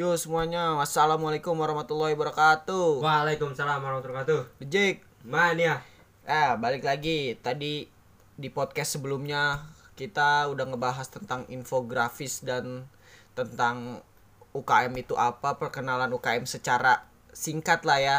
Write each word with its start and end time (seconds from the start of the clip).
Yo 0.00 0.16
semuanya, 0.16 0.80
wassalamualaikum 0.80 1.52
warahmatullahi 1.52 2.16
wabarakatuh. 2.16 3.04
Waalaikumsalam 3.04 3.84
warahmatullahi 3.84 4.24
wabarakatuh. 4.24 4.64
Jake, 4.64 5.04
Mania. 5.28 5.84
ah 6.24 6.56
balik 6.56 6.88
lagi. 6.88 7.36
Tadi 7.36 7.84
di 8.32 8.48
podcast 8.48 8.96
sebelumnya 8.96 9.60
kita 10.00 10.48
udah 10.48 10.72
ngebahas 10.72 11.04
tentang 11.04 11.44
infografis 11.52 12.40
dan 12.40 12.88
tentang 13.36 14.00
UKM 14.56 14.88
itu 14.96 15.20
apa, 15.20 15.60
perkenalan 15.60 16.16
UKM 16.16 16.48
secara 16.48 17.04
singkat 17.36 17.84
lah 17.84 18.00
ya. 18.00 18.16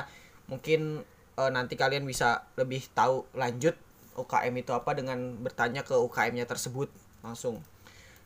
Mungkin 0.54 1.02
eh, 1.34 1.50
nanti 1.50 1.82
kalian 1.82 2.05
bisa 2.05 2.45
lebih 2.61 2.85
tahu 2.93 3.26
lanjut 3.34 3.73
UKM 4.21 4.54
itu 4.54 4.70
apa 4.77 4.93
dengan 4.93 5.34
bertanya 5.41 5.82
ke 5.82 5.98
UKM-nya 5.98 6.45
tersebut 6.45 6.93
langsung. 7.26 7.66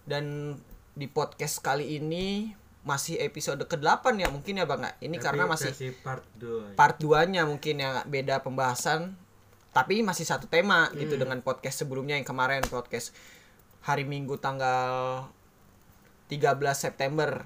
Dan 0.03 0.59
di 0.91 1.07
podcast 1.07 1.63
kali 1.63 2.03
ini 2.03 2.51
masih 2.85 3.17
episode 3.17 3.65
ke-8 3.65 4.13
ya 4.21 4.29
mungkin 4.29 4.61
ya 4.61 4.65
Bang. 4.69 4.85
Ini 5.01 5.17
karena 5.17 5.49
masih 5.49 5.73
part 6.05 6.21
2. 6.37 6.77
part 6.77 6.95
2-nya 7.01 7.49
mungkin 7.49 7.81
ya 7.81 8.05
beda 8.05 8.45
pembahasan 8.45 9.17
tapi 9.75 9.99
masih 10.05 10.23
satu 10.23 10.47
tema 10.47 10.87
gitu 10.95 11.19
dengan 11.19 11.43
podcast 11.43 11.83
sebelumnya 11.83 12.15
yang 12.15 12.23
kemarin 12.23 12.63
podcast 12.63 13.11
hari 13.83 14.07
Minggu 14.07 14.39
tanggal 14.39 15.27
13 16.31 16.55
September. 16.71 17.43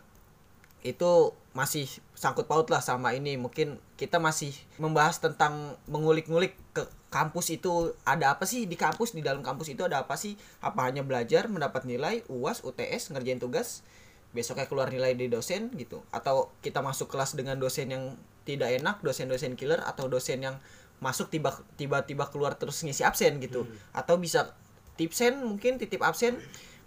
Itu 0.85 1.33
masih 1.57 1.89
sangkut 2.13 2.45
paut 2.45 2.69
lah 2.69 2.85
sama 2.85 3.17
ini. 3.17 3.33
Mungkin 3.33 3.81
kita 3.97 4.21
masih 4.21 4.53
membahas 4.77 5.17
tentang 5.17 5.73
mengulik-ngulik 5.89 6.53
ke 6.75 6.85
kampus 7.09 7.49
itu 7.49 7.97
ada 8.05 8.37
apa 8.37 8.45
sih? 8.45 8.69
Di 8.69 8.77
kampus 8.77 9.17
di 9.17 9.25
dalam 9.25 9.41
kampus 9.41 9.73
itu 9.73 9.81
ada 9.81 10.05
apa 10.05 10.13
sih? 10.13 10.37
Apa 10.61 10.85
hanya 10.85 11.01
belajar 11.01 11.49
mendapat 11.49 11.89
nilai 11.89 12.21
uas 12.29 12.61
UTS 12.61 13.09
ngerjain 13.09 13.41
tugas 13.41 13.81
besoknya 14.29 14.69
keluar 14.69 14.93
nilai 14.93 15.17
di 15.17 15.27
dosen 15.27 15.73
gitu. 15.73 16.05
Atau 16.13 16.53
kita 16.61 16.79
masuk 16.85 17.09
kelas 17.09 17.33
dengan 17.33 17.57
dosen 17.57 17.89
yang 17.89 18.03
tidak 18.45 18.73
enak 18.81 19.01
dosen-dosen 19.01 19.53
killer 19.53 19.81
atau 19.85 20.09
dosen 20.09 20.41
yang 20.41 20.57
masuk 20.99 21.31
tiba 21.31 21.55
tiba-tiba 21.79 22.27
keluar 22.27 22.57
terus 22.57 22.81
ngisi 22.85 23.05
absen 23.05 23.41
gitu. 23.41 23.65
Atau 23.93 24.21
bisa 24.21 24.53
tipsen 24.99 25.41
mungkin 25.41 25.81
titip 25.81 26.01
absen. 26.05 26.37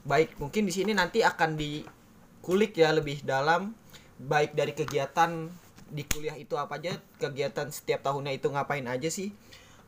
Baik 0.03 0.35
mungkin 0.39 0.67
di 0.67 0.75
sini 0.75 0.95
nanti 0.95 1.23
akan 1.23 1.55
dikulik 1.55 2.75
ya 2.75 2.91
lebih 2.91 3.23
dalam 3.23 3.75
baik 4.19 4.55
dari 4.55 4.75
kegiatan 4.75 5.51
di 5.93 6.09
kuliah 6.09 6.35
itu 6.41 6.57
apa 6.57 6.81
aja 6.81 6.97
kegiatan 7.21 7.69
setiap 7.69 8.01
tahunnya 8.07 8.35
itu 8.35 8.51
ngapain 8.51 8.87
aja 8.87 9.11
sih. 9.11 9.31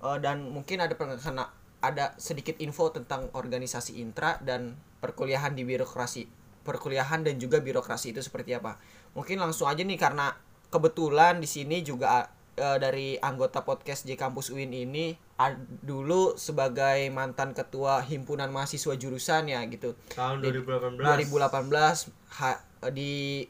Eh, 0.05 0.18
dan 0.20 0.52
mungkin 0.52 0.84
ada 0.84 0.94
perkena 0.94 1.50
ada 1.84 2.16
sedikit 2.16 2.56
info 2.64 2.89
tentang 2.92 3.28
organisasi 3.36 4.00
intra 4.00 4.41
dan 4.41 4.72
perkuliahan 5.05 5.52
di 5.52 5.68
birokrasi 5.68 6.43
perkuliahan 6.64 7.22
dan 7.22 7.36
juga 7.36 7.60
birokrasi 7.60 8.16
itu 8.16 8.24
seperti 8.24 8.56
apa? 8.56 8.80
Mungkin 9.12 9.36
langsung 9.36 9.68
aja 9.68 9.84
nih 9.84 10.00
karena 10.00 10.32
kebetulan 10.72 11.38
di 11.38 11.46
sini 11.46 11.84
juga 11.84 12.26
eh, 12.56 12.78
dari 12.80 13.14
anggota 13.20 13.62
podcast 13.62 14.08
J 14.08 14.16
Kampus 14.16 14.50
UIN 14.50 14.72
ini 14.72 15.12
ad- 15.36 15.60
dulu 15.84 16.34
sebagai 16.34 17.06
mantan 17.12 17.52
ketua 17.52 18.00
himpunan 18.02 18.48
mahasiswa 18.50 18.96
jurusan 18.96 19.52
ya 19.52 19.60
gitu. 19.68 19.92
Tahun 20.10 20.40
Di 20.40 20.50
2018. 20.50 20.98
2018 20.98 22.40
ha- 22.40 22.62
di 22.90 23.44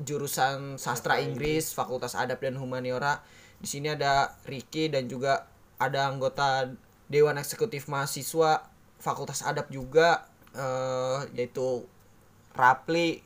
jurusan 0.00 0.78
sastra 0.78 1.20
Inggris. 1.20 1.76
Fakultas 1.76 2.16
Adab 2.16 2.40
dan 2.40 2.56
Humaniora. 2.56 3.20
Di 3.60 3.68
sini 3.68 3.92
ada 3.92 4.40
Ricky 4.48 4.88
dan 4.88 5.04
juga 5.04 5.44
ada 5.76 6.08
anggota 6.08 6.72
Dewan 7.10 7.36
Eksekutif 7.36 7.90
Mahasiswa 7.90 8.64
Fakultas 8.96 9.44
Adab 9.44 9.68
juga 9.68 10.24
eh, 10.52 11.18
yaitu 11.36 11.84
Rapli. 12.54 13.22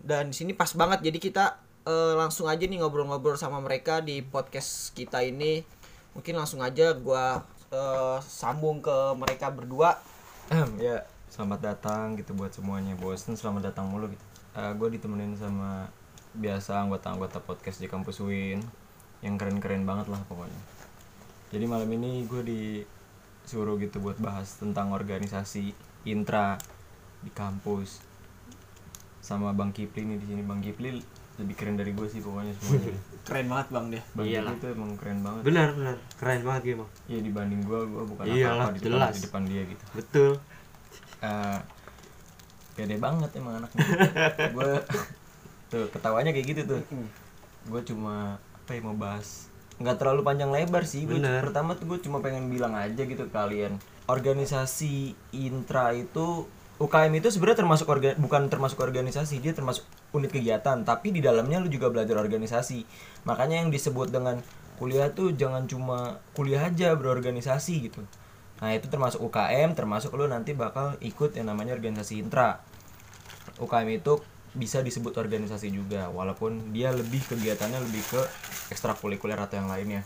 Dan 0.00 0.32
di 0.32 0.36
sini 0.36 0.52
pas 0.56 0.72
banget. 0.72 1.04
Jadi 1.04 1.18
kita 1.20 1.60
eh, 1.84 2.14
langsung 2.16 2.48
aja 2.48 2.64
nih 2.64 2.80
ngobrol-ngobrol 2.80 3.36
sama 3.36 3.60
mereka 3.60 4.00
di 4.00 4.24
podcast 4.24 4.92
kita 4.96 5.20
ini. 5.20 5.62
Mungkin 6.16 6.34
langsung 6.34 6.64
aja 6.64 6.96
gua 6.96 7.44
eh, 7.70 8.18
sambung 8.24 8.80
ke 8.80 9.14
mereka 9.14 9.52
berdua. 9.52 10.00
Ya 10.82 11.06
selamat 11.30 11.62
datang 11.62 12.18
gitu 12.18 12.34
buat 12.34 12.50
semuanya 12.50 12.98
bosen. 12.98 13.38
Selamat 13.38 13.70
datang 13.70 13.86
mulu 13.86 14.10
gitu. 14.10 14.24
Gue 14.50 14.98
ditemenin 14.98 15.38
sama 15.38 15.86
biasa 16.34 16.82
anggota-anggota 16.82 17.38
podcast 17.38 17.78
di 17.78 17.86
kampus 17.86 18.18
Win. 18.18 18.58
Yang 19.22 19.34
keren-keren 19.38 19.86
banget 19.86 20.10
lah 20.10 20.18
pokoknya. 20.26 20.58
Jadi 21.54 21.64
malam 21.70 21.86
ini 21.94 22.26
gue 22.26 22.42
disuruh 22.42 23.78
gitu 23.78 24.02
buat 24.02 24.18
bahas 24.18 24.58
tentang 24.58 24.90
organisasi 24.90 25.70
intra 26.02 26.58
di 27.22 27.30
kampus 27.30 28.09
sama 29.30 29.54
Bang 29.54 29.70
Kipli 29.70 30.02
nih 30.02 30.18
di 30.18 30.26
sini. 30.26 30.42
Bang 30.42 30.58
Kipli 30.58 30.98
lebih 31.38 31.54
keren 31.56 31.78
dari 31.78 31.94
gue 31.94 32.04
sih 32.10 32.20
pokoknya 32.20 32.52
semuanya 32.58 32.92
keren 33.30 33.46
banget 33.48 33.66
bang 33.72 33.86
deh 33.94 34.02
Bang 34.12 34.26
Iyalah. 34.26 34.52
Kipli 34.52 34.62
tuh 34.66 34.68
emang 34.74 34.90
keren 34.98 35.18
banget. 35.22 35.42
Benar, 35.46 35.68
benar. 35.78 35.96
Keren 36.18 36.40
banget 36.42 36.62
gitu. 36.66 36.84
Iya 37.06 37.20
dibanding 37.22 37.60
gue 37.62 37.80
gue 37.86 38.04
bukan 38.10 38.24
Iyalah, 38.26 38.66
apa-apa 38.66 38.74
di 38.74 38.80
depan, 38.82 38.90
jelas. 38.90 39.14
di 39.14 39.22
depan 39.22 39.42
dia 39.46 39.62
gitu. 39.70 39.84
Betul. 39.94 40.32
eh 41.20 41.58
pede 42.74 42.96
banget 42.96 43.30
emang 43.36 43.60
anaknya. 43.60 43.86
Gue 44.56 44.72
tuh 45.68 45.84
ketawanya 45.92 46.32
kayak 46.32 46.46
gitu 46.48 46.62
tuh. 46.64 46.80
Gue 47.68 47.80
cuma 47.84 48.40
apa 48.40 48.70
ya 48.72 48.80
mau 48.80 48.96
bahas. 48.96 49.52
Nggak 49.76 50.00
terlalu 50.00 50.24
panjang 50.24 50.48
lebar 50.48 50.88
sih. 50.88 51.04
Gue 51.04 51.20
pertama 51.20 51.76
tuh 51.76 51.84
gue 51.92 51.98
cuma 52.00 52.24
pengen 52.24 52.48
bilang 52.48 52.72
aja 52.72 53.04
gitu 53.04 53.28
kalian. 53.28 53.76
Organisasi 54.08 55.12
intra 55.36 55.92
itu 55.92 56.48
UKM 56.80 57.12
itu 57.12 57.28
sebenarnya 57.28 57.60
termasuk 57.60 57.86
orga, 57.92 58.16
bukan 58.16 58.48
termasuk 58.48 58.80
organisasi 58.80 59.44
dia 59.44 59.52
termasuk 59.52 59.84
unit 60.16 60.32
kegiatan. 60.32 60.80
Tapi 60.80 61.12
di 61.12 61.20
dalamnya 61.20 61.60
lu 61.60 61.68
juga 61.68 61.92
belajar 61.92 62.16
organisasi. 62.16 62.88
Makanya 63.28 63.60
yang 63.60 63.68
disebut 63.68 64.08
dengan 64.08 64.40
kuliah 64.80 65.12
tuh 65.12 65.36
jangan 65.36 65.68
cuma 65.68 66.24
kuliah 66.32 66.64
aja 66.64 66.96
berorganisasi 66.96 67.92
gitu. 67.92 68.00
Nah 68.64 68.72
itu 68.72 68.88
termasuk 68.88 69.20
UKM 69.20 69.76
termasuk 69.76 70.16
lu 70.16 70.24
nanti 70.24 70.56
bakal 70.56 70.96
ikut 71.04 71.36
yang 71.36 71.52
namanya 71.52 71.76
organisasi 71.76 72.16
intra. 72.16 72.64
UKM 73.60 74.00
itu 74.00 74.24
bisa 74.56 74.80
disebut 74.80 75.14
organisasi 75.20 75.68
juga 75.68 76.08
walaupun 76.08 76.72
dia 76.72 76.90
lebih 76.96 77.22
kegiatannya 77.28 77.76
lebih 77.86 78.02
ke 78.08 78.20
ekstrakurikuler 78.72 79.36
atau 79.36 79.60
yang 79.60 79.68
lainnya. 79.68 80.00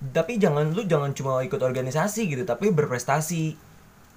Tapi 0.00 0.36
jangan 0.36 0.76
lu 0.76 0.84
jangan 0.84 1.16
cuma 1.16 1.40
ikut 1.40 1.60
organisasi 1.60 2.28
gitu 2.28 2.44
tapi 2.44 2.68
berprestasi 2.68 3.69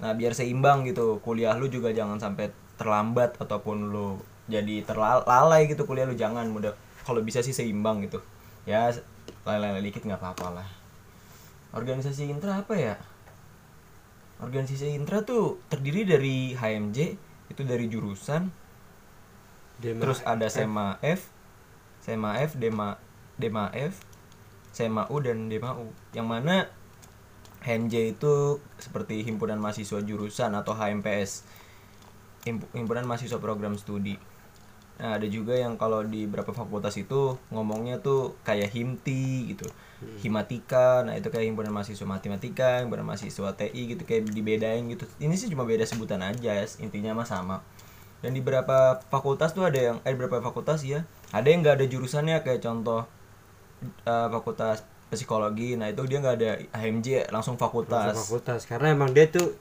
nah 0.04 0.12
biar 0.12 0.36
seimbang 0.36 0.84
gitu 0.84 1.16
kuliah 1.24 1.56
lu 1.56 1.72
juga 1.72 1.88
jangan 1.88 2.20
sampai 2.20 2.52
terlambat 2.76 3.40
ataupun 3.40 3.88
lu 3.88 4.20
jadi 4.44 4.84
terlalai 4.84 5.64
gitu 5.72 5.88
kuliah 5.88 6.04
lu 6.04 6.12
jangan 6.12 6.44
mudah. 6.52 6.76
Kalau 7.04 7.24
bisa 7.24 7.40
sih 7.40 7.56
seimbang 7.56 8.04
gitu. 8.04 8.20
Ya 8.68 8.92
lalai-lalai 9.48 9.84
dikit 9.84 10.04
nggak 10.04 10.20
apa-apa 10.20 10.60
lah. 10.60 10.68
Organisasi 11.72 12.28
intra 12.28 12.60
apa 12.60 12.74
ya? 12.76 12.96
Organisasi 14.40 14.92
intra 14.92 15.24
tuh 15.24 15.60
terdiri 15.72 16.04
dari 16.04 16.52
HMJ 16.52 16.98
itu 17.48 17.62
dari 17.64 17.88
jurusan. 17.88 18.52
Dema- 19.80 20.02
terus 20.06 20.20
ada 20.22 20.46
SEMA 20.46 21.02
F 21.02 21.34
SEMA 21.98 22.38
F 22.38 22.54
Dema 22.54 22.94
Dema 23.34 23.74
F 23.74 24.06
SEMA 24.70 25.08
U 25.08 25.18
dan 25.24 25.48
Dema 25.48 25.74
U. 25.76 25.90
Yang 26.12 26.26
mana 26.28 26.54
HMJ 27.64 27.94
itu 28.16 28.60
seperti 28.76 29.24
himpunan 29.24 29.56
mahasiswa 29.56 30.00
jurusan 30.04 30.52
atau 30.52 30.76
HMPS 30.76 31.48
Himp- 32.44 32.68
himpunan 32.76 33.08
mahasiswa 33.08 33.40
program 33.40 33.74
studi. 33.80 34.20
Nah 35.00 35.16
ada 35.18 35.26
juga 35.26 35.56
yang 35.56 35.74
kalau 35.80 36.04
di 36.04 36.28
beberapa 36.28 36.52
fakultas 36.54 36.94
itu 37.00 37.40
ngomongnya 37.50 37.98
tuh 38.04 38.36
kayak 38.44 38.70
himti 38.76 39.48
gitu. 39.56 39.66
Himatika 40.20 41.02
nah 41.08 41.16
itu 41.16 41.32
kayak 41.32 41.48
himpunan 41.48 41.72
mahasiswa 41.72 42.04
matematika 42.04 42.84
himpunan 42.84 43.08
mahasiswa 43.08 43.56
TI 43.56 43.96
gitu 43.96 44.02
kayak 44.04 44.28
dibedain 44.30 44.84
gitu. 44.92 45.08
Ini 45.18 45.34
sih 45.40 45.48
cuma 45.48 45.64
beda 45.64 45.88
sebutan 45.88 46.20
aja 46.20 46.62
intinya 46.78 47.16
mah 47.16 47.26
sama. 47.26 47.64
Dan 48.20 48.36
di 48.36 48.40
beberapa 48.44 49.00
fakultas 49.08 49.56
tuh 49.56 49.64
ada 49.68 49.80
yang 49.80 49.96
eh 50.04 50.12
beberapa 50.12 50.44
fakultas 50.44 50.84
ya 50.84 51.08
ada 51.32 51.48
yang 51.48 51.64
nggak 51.64 51.80
ada 51.80 51.86
jurusannya 51.88 52.44
kayak 52.44 52.60
contoh 52.60 53.08
eh, 54.04 54.28
fakultas 54.30 54.84
psikologi 55.16 55.78
nah 55.78 55.88
itu 55.88 56.02
dia 56.06 56.18
nggak 56.20 56.36
ada 56.38 56.50
HMJ 56.76 57.32
langsung 57.34 57.54
fakultas 57.56 58.12
Langsung 58.14 58.22
fakultas 58.38 58.60
karena 58.68 58.92
emang 58.92 59.10
dia 59.14 59.26
tuh 59.30 59.54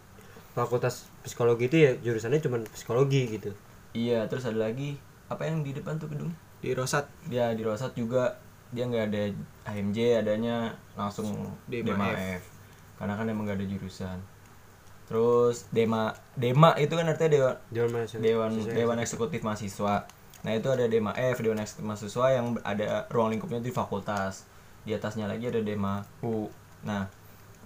fakultas 0.54 1.10
psikologi 1.26 1.66
itu 1.70 1.78
ya 1.82 1.92
jurusannya 1.98 2.40
cuma 2.44 2.62
psikologi 2.70 3.40
gitu. 3.40 3.50
iya 3.98 4.26
terus 4.30 4.46
ada 4.46 4.70
lagi 4.70 4.98
apa 5.30 5.50
yang 5.50 5.66
di 5.66 5.74
depan 5.74 5.98
tuh 5.98 6.10
gedung 6.12 6.30
di 6.62 6.72
Rosat 6.78 7.10
dia 7.26 7.52
di 7.58 7.66
Rosat 7.66 7.98
juga 7.98 8.38
dia 8.74 8.86
nggak 8.90 9.06
ada 9.10 9.24
HMJ 9.70 9.98
adanya 10.26 10.74
langsung 10.98 11.30
Dema 11.70 11.94
Dema, 11.94 12.08
F. 12.14 12.18
F. 12.42 12.44
karena 13.02 13.14
kan 13.18 13.26
emang 13.30 13.44
nggak 13.50 13.58
ada 13.62 13.68
jurusan 13.70 14.18
terus 15.10 15.68
Dema 15.70 16.14
Dema 16.38 16.74
itu 16.80 16.94
kan 16.96 17.06
artinya 17.06 17.30
dewan 17.30 17.56
Dewan 17.70 17.90
mahasiswa. 17.94 18.22
dewan 18.22 18.50
Mahasiswa. 18.56 18.74
dewan 18.78 18.98
eksekutif 19.02 19.40
mahasiswa 19.44 19.96
nah 20.44 20.52
itu 20.52 20.68
ada 20.70 20.86
Dema 20.90 21.12
F 21.18 21.38
dewan 21.42 21.60
eksekutif 21.62 21.86
mahasiswa 21.86 22.26
yang 22.30 22.46
ada 22.62 23.06
ruang 23.10 23.34
lingkupnya 23.34 23.60
di 23.62 23.72
fakultas 23.74 24.46
di 24.84 24.92
atasnya 24.96 25.26
lagi 25.28 25.48
ada 25.48 25.64
Dema 25.64 26.04
U. 26.24 26.48
Nah 26.84 27.08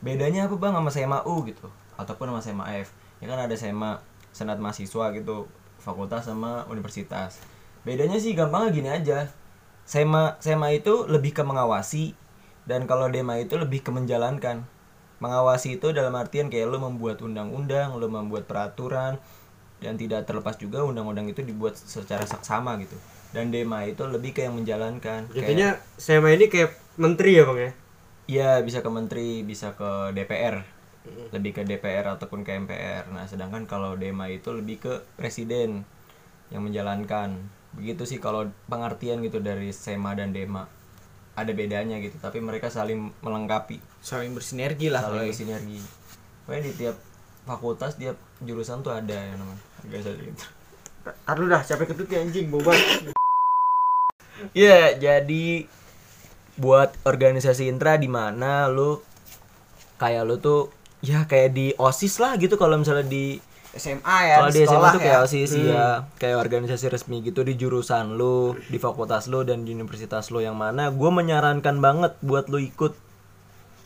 bedanya 0.01 0.45
apa 0.45 0.55
bang 0.57 0.73
sama 0.77 0.89
SEMA 0.93 1.19
U 1.25 1.45
gitu? 1.45 1.67
Ataupun 1.97 2.29
sama 2.29 2.41
SEMA 2.41 2.63
F. 2.81 2.93
Ya 3.21 3.29
kan 3.29 3.41
ada 3.41 3.55
SEMA 3.57 4.01
senat 4.33 4.61
mahasiswa 4.61 5.09
gitu 5.17 5.49
fakultas 5.81 6.29
sama 6.29 6.67
universitas. 6.69 7.41
Bedanya 7.81 8.21
sih 8.21 8.37
gampangnya 8.37 8.69
gini 8.69 8.89
aja. 8.91 9.19
Sema 9.87 10.35
sema 10.43 10.75
itu 10.75 11.07
lebih 11.07 11.31
ke 11.31 11.47
mengawasi 11.47 12.11
dan 12.67 12.83
kalau 12.91 13.07
dema 13.07 13.39
itu 13.39 13.55
lebih 13.55 13.81
ke 13.81 13.89
menjalankan. 13.89 14.67
Mengawasi 15.23 15.81
itu 15.81 15.95
dalam 15.95 16.13
artian 16.13 16.51
kayak 16.51 16.69
lo 16.69 16.77
membuat 16.77 17.23
undang-undang 17.23 17.95
lo 17.95 18.05
membuat 18.05 18.45
peraturan 18.45 19.17
dan 19.81 19.97
tidak 19.97 20.29
terlepas 20.29 20.59
juga 20.59 20.85
undang-undang 20.85 21.25
itu 21.29 21.41
dibuat 21.41 21.73
secara 21.77 22.25
saksama 22.25 22.77
gitu 22.81 22.97
dan 23.31 23.50
dema 23.50 23.83
itu 23.83 24.03
lebih 24.03 24.31
ke 24.31 24.44
yang 24.44 24.56
menjalankan 24.56 25.27
Kayak- 25.27 25.35
Jadinya 25.35 25.69
sema 25.95 26.31
ini 26.31 26.47
kayak 26.47 26.71
menteri 26.95 27.31
ya 27.33 27.44
bang 27.45 27.59
ya 27.59 27.71
Iya 28.27 28.50
bisa 28.59 28.83
ke 28.83 28.91
menteri, 28.91 29.39
bisa 29.41 29.71
ke 29.71 30.12
DPR, 30.12 30.59
lebih 31.31 31.56
ke 31.56 31.62
DPR 31.63 32.12
ataupun 32.12 32.44
ke 32.44 32.59
MPR. 32.59 33.07
Nah 33.07 33.24
sedangkan 33.24 33.63
kalau 33.63 33.95
Dema 33.95 34.27
itu 34.27 34.51
lebih 34.51 34.83
ke 34.83 34.94
presiden 35.15 35.88
yang 36.50 36.59
menjalankan. 36.59 37.39
Begitu 37.71 38.03
sih 38.03 38.19
kalau 38.19 38.51
pengertian 38.68 39.24
gitu 39.24 39.39
dari 39.39 39.71
Sema 39.71 40.12
dan 40.12 40.35
Dema 40.35 40.68
ada 41.39 41.51
bedanya 41.56 42.03
gitu, 42.03 42.19
tapi 42.19 42.44
mereka 42.44 42.68
saling 42.68 43.15
melengkapi, 43.23 43.80
saling 44.03 44.35
bersinergi 44.35 44.91
lah 44.91 45.07
saling 45.07 45.23
kalau 45.23 45.31
bersinergi. 45.31 45.80
Pokoknya 46.44 46.62
di 46.68 46.71
tiap 46.75 47.00
fakultas, 47.47 47.95
tiap 47.95 48.19
jurusan 48.44 48.83
tuh 48.83 48.91
ada 48.91 49.15
yang 49.15 49.39
namanya 49.39 49.63
organisasi 49.80 50.19
gitu. 50.27 50.44
Aduh 51.23 51.47
dah 51.47 51.63
capek 51.63 51.95
ketut 51.95 52.12
ya 52.12 52.19
anjing 52.19 52.51
boban 52.51 52.75
Iya, 54.53 54.97
jadi 54.97 55.65
buat 56.57 56.89
organisasi 57.05 57.69
intra 57.69 58.01
di 58.01 58.09
mana 58.09 58.65
lu 58.65 58.97
kayak 60.01 60.23
lu 60.25 60.35
tuh 60.41 60.73
ya 61.05 61.29
kayak 61.29 61.53
di 61.53 61.69
OSIS 61.77 62.17
lah 62.17 62.33
gitu 62.41 62.57
kalau 62.57 62.81
misalnya 62.81 63.05
di 63.05 63.37
SMA 63.77 64.17
ya 64.25 64.35
kalau 64.41 64.49
di 64.49 64.61
SMA 64.65 64.69
sekolah 64.73 64.89
tuh 64.97 65.01
kayak 65.05 65.19
ya. 65.21 65.25
OSIS 65.25 65.51
ya 65.53 65.85
kayak 66.17 66.37
organisasi 66.41 66.85
resmi 66.89 67.21
gitu 67.21 67.45
di 67.45 67.53
jurusan 67.53 68.17
lu, 68.17 68.57
di 68.73 68.81
fakultas 68.81 69.29
lu 69.29 69.45
dan 69.45 69.63
di 69.63 69.77
universitas 69.77 70.33
lu 70.33 70.41
yang 70.41 70.57
mana. 70.57 70.89
Gue 70.89 71.13
menyarankan 71.13 71.77
banget 71.77 72.17
buat 72.25 72.49
lu 72.49 72.57
ikut. 72.57 72.97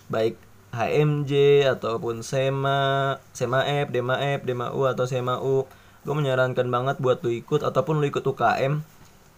Baik 0.07 0.39
HMJ 0.71 1.63
ataupun 1.75 2.23
SEMA, 2.23 3.19
SEMA 3.35 3.67
F, 3.83 3.91
DEMA 3.91 4.15
F, 4.39 4.47
DEMA 4.47 4.71
U 4.71 4.87
atau 4.87 5.03
SEMA 5.03 5.43
U. 5.43 5.67
Gue 6.07 6.15
menyarankan 6.15 6.71
banget 6.71 6.95
buat 7.03 7.19
lu 7.27 7.35
ikut 7.35 7.59
ataupun 7.67 7.99
lu 7.99 8.07
ikut 8.07 8.23
UKM 8.23 8.79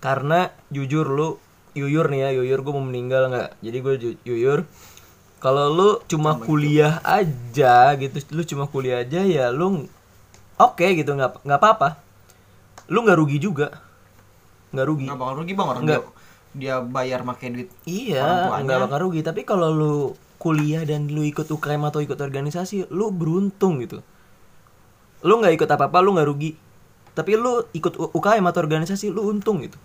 karena 0.03 0.51
jujur 0.67 1.07
lu 1.07 1.39
yuyur 1.79 2.11
nih 2.11 2.27
ya, 2.27 2.29
yuyur 2.35 2.59
gue 2.59 2.73
mau 2.75 2.83
meninggal 2.83 3.31
nggak. 3.31 3.49
Jadi 3.63 3.77
gue 3.79 3.93
yuyur 4.27 4.67
kalau 5.39 5.71
lu 5.71 5.89
cuma 6.11 6.35
kuliah 6.39 6.99
aja 7.03 7.95
gitu, 7.95 8.19
lu 8.35 8.43
cuma 8.43 8.67
kuliah 8.67 9.03
aja 9.03 9.23
ya 9.23 9.47
lu 9.51 9.87
oke 10.59 10.83
gitu 10.83 11.15
nggak 11.15 11.47
nggak 11.47 11.59
apa-apa. 11.59 12.03
Lu 12.91 13.07
nggak 13.07 13.15
rugi 13.15 13.39
juga. 13.39 13.71
Nggak 14.75 14.87
rugi. 14.91 15.05
nggak 15.07 15.19
bakal 15.19 15.35
rugi 15.39 15.53
bang 15.55 15.67
orang 15.71 15.83
Nggak. 15.87 16.01
dia, 16.03 16.11
dia 16.51 16.75
bayar 16.81 17.19
pakai 17.21 17.47
duit 17.53 17.69
Iya, 17.87 18.51
nggak 18.59 18.79
bakal 18.89 18.99
rugi. 19.07 19.21
Tapi 19.23 19.41
kalau 19.47 19.69
lu 19.71 19.95
kuliah 20.35 20.83
dan 20.83 21.07
lu 21.07 21.23
ikut 21.23 21.47
UKM 21.47 21.87
atau 21.87 22.03
ikut 22.03 22.19
organisasi, 22.19 22.91
lu 22.91 23.07
beruntung 23.15 23.79
gitu. 23.79 24.03
Lu 25.23 25.39
nggak 25.39 25.55
ikut 25.55 25.69
apa-apa, 25.71 26.03
lu 26.03 26.19
nggak 26.19 26.27
rugi. 26.27 26.51
Tapi 27.13 27.31
lu 27.39 27.63
ikut 27.71 27.93
UKM 28.11 28.43
atau 28.49 28.59
organisasi, 28.59 29.13
lu 29.13 29.29
untung 29.31 29.63
gitu. 29.63 29.79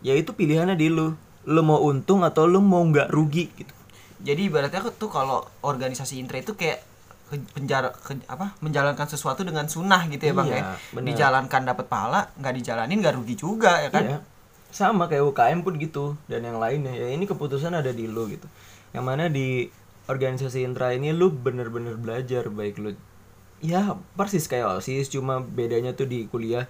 Ya 0.00 0.12
itu 0.12 0.30
pilihannya 0.30 0.74
di 0.74 0.88
lu. 0.88 1.12
Lu 1.42 1.60
mau 1.60 1.80
untung 1.80 2.20
atau 2.20 2.44
lu 2.44 2.60
mau 2.60 2.80
nggak 2.82 3.08
rugi 3.08 3.48
gitu. 3.54 3.74
jadi 4.20 4.36
ibaratnya 4.44 4.84
tuh 4.92 5.08
kalau 5.08 5.40
organisasi 5.60 6.20
intra 6.20 6.36
itu 6.36 6.52
kayak 6.52 6.84
penjara 7.48 7.88
ke- 7.88 8.20
apa 8.26 8.52
menjalankan 8.60 9.06
sesuatu 9.06 9.40
dengan 9.40 9.64
sunnah 9.64 10.04
gitu 10.06 10.20
ya 10.22 10.34
bang 10.34 10.46
Iya, 10.46 10.56
ya 10.58 10.64
benar. 10.90 11.06
dijalankan 11.06 11.62
dapat 11.64 11.86
pahala 11.86 12.28
nggak 12.34 12.52
dijalanin 12.54 13.00
nggak 13.00 13.16
rugi 13.16 13.32
juga 13.34 13.80
ya 13.80 13.88
kan 13.88 14.04
Iya. 14.04 14.18
Sama 14.68 15.06
kayak 15.06 15.24
UKM 15.24 15.60
pun 15.60 15.74
gitu 15.76 16.04
dan 16.26 16.44
yang 16.44 16.58
lainnya. 16.58 16.92
Ya 16.92 17.08
ini 17.08 17.24
keputusan 17.24 17.72
ada 17.72 17.90
di 17.90 18.04
lu 18.04 18.28
gitu. 18.28 18.44
Yang 18.92 19.04
mana 19.04 19.24
di 19.26 19.72
organisasi 20.04 20.62
intra 20.62 20.92
ini 20.92 21.10
lu 21.10 21.32
bener-bener 21.32 21.96
belajar 21.96 22.46
baik 22.46 22.76
lu 22.76 22.92
ya 23.58 23.82
persis 24.14 24.44
kayak 24.44 24.68
OSIS 24.74 25.08
cuma 25.08 25.38
bedanya 25.38 25.92
tuh 25.92 26.04
di 26.04 26.24
kuliah 26.24 26.68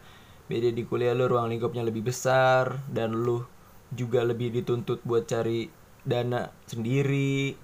beda 0.50 0.75
di 0.75 0.82
kuliah 0.82 1.14
lu 1.14 1.31
ruang 1.31 1.47
lingkupnya 1.47 1.87
lebih 1.87 2.11
besar 2.11 2.82
dan 2.91 3.14
lu 3.14 3.47
juga 3.94 4.26
lebih 4.26 4.50
dituntut 4.50 4.99
buat 5.06 5.31
cari 5.31 5.70
dana 6.02 6.50
sendiri. 6.67 7.55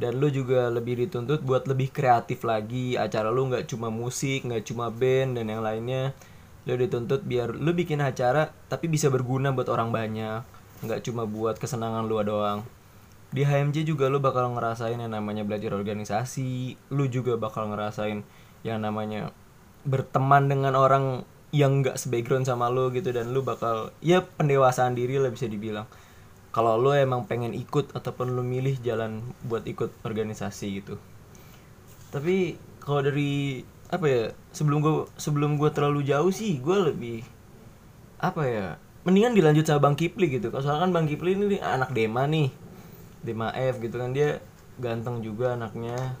Dan 0.00 0.16
lu 0.16 0.32
juga 0.32 0.72
lebih 0.72 0.96
dituntut 0.96 1.44
buat 1.44 1.68
lebih 1.68 1.92
kreatif 1.92 2.46
lagi. 2.46 2.96
Acara 2.96 3.28
lu 3.28 3.50
nggak 3.50 3.68
cuma 3.68 3.92
musik 3.92 4.46
nggak 4.46 4.64
cuma 4.64 4.88
band 4.88 5.36
dan 5.36 5.50
yang 5.50 5.60
lainnya. 5.60 6.16
Lu 6.64 6.78
dituntut 6.78 7.26
biar 7.26 7.52
lu 7.52 7.74
bikin 7.76 8.00
acara 8.00 8.48
tapi 8.70 8.86
bisa 8.88 9.12
berguna 9.12 9.52
buat 9.52 9.68
orang 9.68 9.92
banyak. 9.92 10.40
Nggak 10.86 11.04
cuma 11.04 11.28
buat 11.28 11.60
kesenangan 11.60 12.08
lu 12.08 12.16
doang. 12.24 12.64
Di 13.30 13.44
HMJ 13.44 13.84
juga 13.84 14.08
lu 14.08 14.18
bakal 14.18 14.50
ngerasain 14.56 14.96
yang 14.96 15.12
namanya 15.12 15.44
belajar 15.44 15.76
organisasi. 15.76 16.80
Lu 16.94 17.04
juga 17.10 17.36
bakal 17.36 17.68
ngerasain 17.68 18.24
yang 18.64 18.80
namanya 18.80 19.36
berteman 19.84 20.48
dengan 20.48 20.76
orang 20.80 21.28
yang 21.50 21.82
nggak 21.82 21.98
sebackground 21.98 22.46
sama 22.46 22.70
lu 22.70 22.94
gitu 22.94 23.10
dan 23.10 23.34
lu 23.34 23.42
bakal 23.42 23.90
ya 23.98 24.22
pendewasaan 24.22 24.94
diri 24.94 25.18
lah 25.18 25.34
bisa 25.34 25.50
dibilang. 25.50 25.86
Kalau 26.50 26.78
lu 26.78 26.94
emang 26.94 27.26
pengen 27.26 27.54
ikut 27.54 27.94
ataupun 27.94 28.34
lu 28.34 28.42
milih 28.42 28.78
jalan 28.82 29.22
buat 29.46 29.66
ikut 29.66 29.90
organisasi 30.06 30.82
gitu. 30.82 30.94
Tapi 32.10 32.58
kalau 32.82 33.02
dari 33.02 33.62
apa 33.90 34.06
ya 34.06 34.22
sebelum 34.54 34.78
gua 34.82 34.94
sebelum 35.18 35.58
gua 35.58 35.74
terlalu 35.74 36.06
jauh 36.06 36.30
sih 36.30 36.62
gua 36.62 36.90
lebih 36.90 37.26
apa 38.22 38.42
ya 38.46 38.66
mendingan 39.02 39.34
dilanjut 39.34 39.66
sama 39.66 39.90
Bang 39.90 39.98
Kipli 39.98 40.30
gitu. 40.30 40.54
Kalau 40.54 40.62
soalnya 40.62 40.86
kan 40.86 40.92
Bang 40.94 41.06
Kipli 41.10 41.34
ini 41.34 41.58
anak 41.58 41.90
Dema 41.90 42.30
nih 42.30 42.50
Dema 43.26 43.50
F 43.54 43.82
gitu 43.82 43.98
kan. 43.98 44.14
Dia 44.14 44.38
ganteng 44.78 45.22
juga 45.22 45.58
anaknya. 45.58 46.14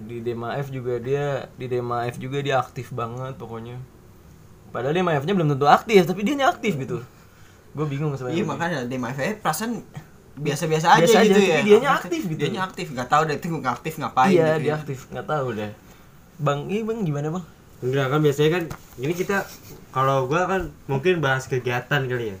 Di 0.00 0.18
Dema 0.24 0.58
F 0.58 0.74
juga 0.74 0.98
dia 0.98 1.46
di 1.54 1.70
Dema 1.70 2.10
F 2.10 2.18
juga 2.18 2.42
dia 2.42 2.58
aktif 2.58 2.90
banget 2.90 3.36
pokoknya 3.38 3.78
padahal 4.70 4.94
Dema 4.94 5.14
F 5.18 5.24
nya 5.26 5.34
belum 5.34 5.48
tentu 5.54 5.66
aktif 5.66 6.06
tapi 6.06 6.20
dia 6.22 6.46
aktif 6.46 6.74
gitu 6.78 6.98
gue 7.70 7.86
bingung 7.86 8.10
sebenarnya 8.18 8.38
iya 8.38 8.44
makanya 8.46 8.78
DMFE 8.90 9.38
perasaan 9.38 9.78
biasa-biasa 10.34 10.86
aja 10.98 11.06
Biasa 11.06 11.18
aja, 11.22 11.26
gitu 11.30 11.38
tapi 11.38 11.50
ya 11.50 11.60
dianya 11.62 11.90
Apa 11.90 11.94
sih? 11.94 12.02
aktif 12.02 12.20
gitu. 12.26 12.38
dianya 12.42 12.60
aktif 12.66 12.86
nggak 12.90 13.08
tahu 13.10 13.22
deh 13.30 13.36
itu 13.38 13.46
nggak 13.46 13.74
aktif 13.78 13.92
ngapain 14.02 14.30
iya 14.34 14.46
gitu 14.56 14.62
dia 14.62 14.70
ya. 14.70 14.74
aktif 14.78 14.98
nggak 15.10 15.26
tahu 15.26 15.46
deh 15.54 15.70
bang 16.40 16.60
ini 16.66 16.80
bang 16.82 16.98
gimana 17.06 17.28
bang 17.30 17.44
Enggak 17.80 18.12
kan 18.12 18.20
biasanya 18.20 18.50
kan 18.60 18.64
ini 19.00 19.12
kita 19.16 19.36
kalau 19.88 20.28
gua 20.28 20.44
kan 20.44 20.68
mungkin 20.84 21.24
bahas 21.24 21.48
kegiatan 21.48 22.04
kali 22.04 22.36
ya. 22.36 22.38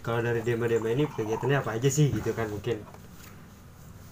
Kalau 0.00 0.24
dari 0.24 0.40
dema-dema 0.40 0.88
ini 0.88 1.04
kegiatannya 1.04 1.60
apa 1.60 1.76
aja 1.76 1.92
sih 1.92 2.08
gitu 2.08 2.32
kan 2.32 2.48
mungkin. 2.48 2.80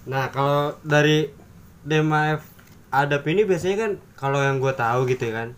Nah, 0.05 0.29
kalau 0.29 0.77
dari 0.85 1.33
dema 1.81 2.37
F 2.37 2.45
adab 2.93 3.25
ini 3.25 3.49
biasanya 3.49 3.77
kan 3.81 3.91
kalau 4.21 4.37
yang 4.45 4.61
gua 4.61 4.77
tahu 4.77 5.09
gitu 5.09 5.33
ya 5.33 5.33
kan 5.33 5.49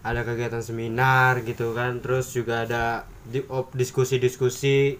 ada 0.00 0.24
kegiatan 0.24 0.64
seminar 0.64 1.44
gitu 1.44 1.76
kan 1.76 2.00
terus 2.00 2.32
juga 2.32 2.64
ada 2.64 3.04
di- 3.28 3.44
diskusi-diskusi. 3.76 4.96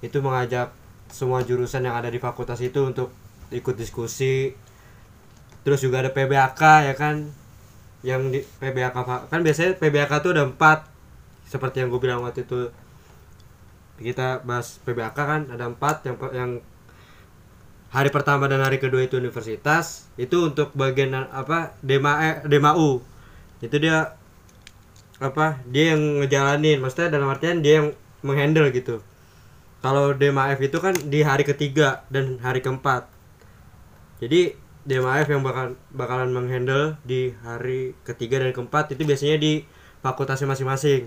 Itu 0.00 0.18
mengajak 0.24 0.72
semua 1.12 1.44
jurusan 1.44 1.84
yang 1.84 1.94
ada 1.94 2.08
di 2.08 2.16
fakultas 2.16 2.58
itu 2.64 2.80
untuk 2.80 3.12
ikut 3.52 3.76
diskusi. 3.76 4.56
Terus 5.62 5.80
juga 5.84 6.02
ada 6.02 6.10
PBAK 6.10 6.62
ya 6.88 6.94
kan? 6.96 7.28
Yang 8.02 8.22
di 8.32 8.40
PBAK 8.58 8.96
kan 9.30 9.40
biasanya 9.44 9.78
PBAK 9.78 10.12
tuh 10.24 10.32
ada 10.34 10.48
empat 10.48 10.88
seperti 11.46 11.84
yang 11.84 11.92
gue 11.92 12.00
bilang 12.00 12.24
waktu 12.24 12.48
itu. 12.48 12.72
Kita 14.00 14.42
bahas 14.42 14.80
PBAK 14.82 15.14
kan 15.14 15.42
ada 15.52 15.68
empat. 15.68 16.08
Yang 16.08 16.16
yang 16.34 16.52
hari 17.92 18.08
pertama 18.08 18.48
dan 18.48 18.64
hari 18.64 18.80
kedua 18.80 19.04
itu 19.04 19.20
universitas. 19.20 20.08
Itu 20.16 20.50
untuk 20.50 20.72
bagian 20.72 21.12
apa 21.14 21.76
dema 21.84 22.18
eh, 22.24 22.36
dema 22.48 22.74
U. 22.74 23.04
Itu 23.62 23.78
dia 23.78 24.18
apa 25.22 25.62
dia 25.70 25.94
yang 25.94 26.18
ngejalanin 26.20 26.82
maksudnya 26.82 27.14
dalam 27.14 27.30
artian 27.30 27.62
dia 27.62 27.80
yang 27.80 27.88
menghandle 28.26 28.68
gitu 28.74 28.98
kalau 29.82 30.14
dema 30.14 30.50
F 30.54 30.60
itu 30.62 30.78
kan 30.82 30.94
di 30.94 31.22
hari 31.22 31.46
ketiga 31.46 32.02
dan 32.10 32.42
hari 32.42 32.58
keempat 32.58 33.06
jadi 34.22 34.54
DMAF 34.82 35.30
yang 35.30 35.42
bakal 35.46 35.78
bakalan 35.94 36.34
menghandle 36.34 36.98
di 37.06 37.30
hari 37.46 37.94
ketiga 38.02 38.42
dan 38.42 38.50
keempat 38.50 38.90
itu 38.90 39.06
biasanya 39.06 39.38
di 39.38 39.62
fakultasnya 40.02 40.50
masing-masing. 40.50 41.06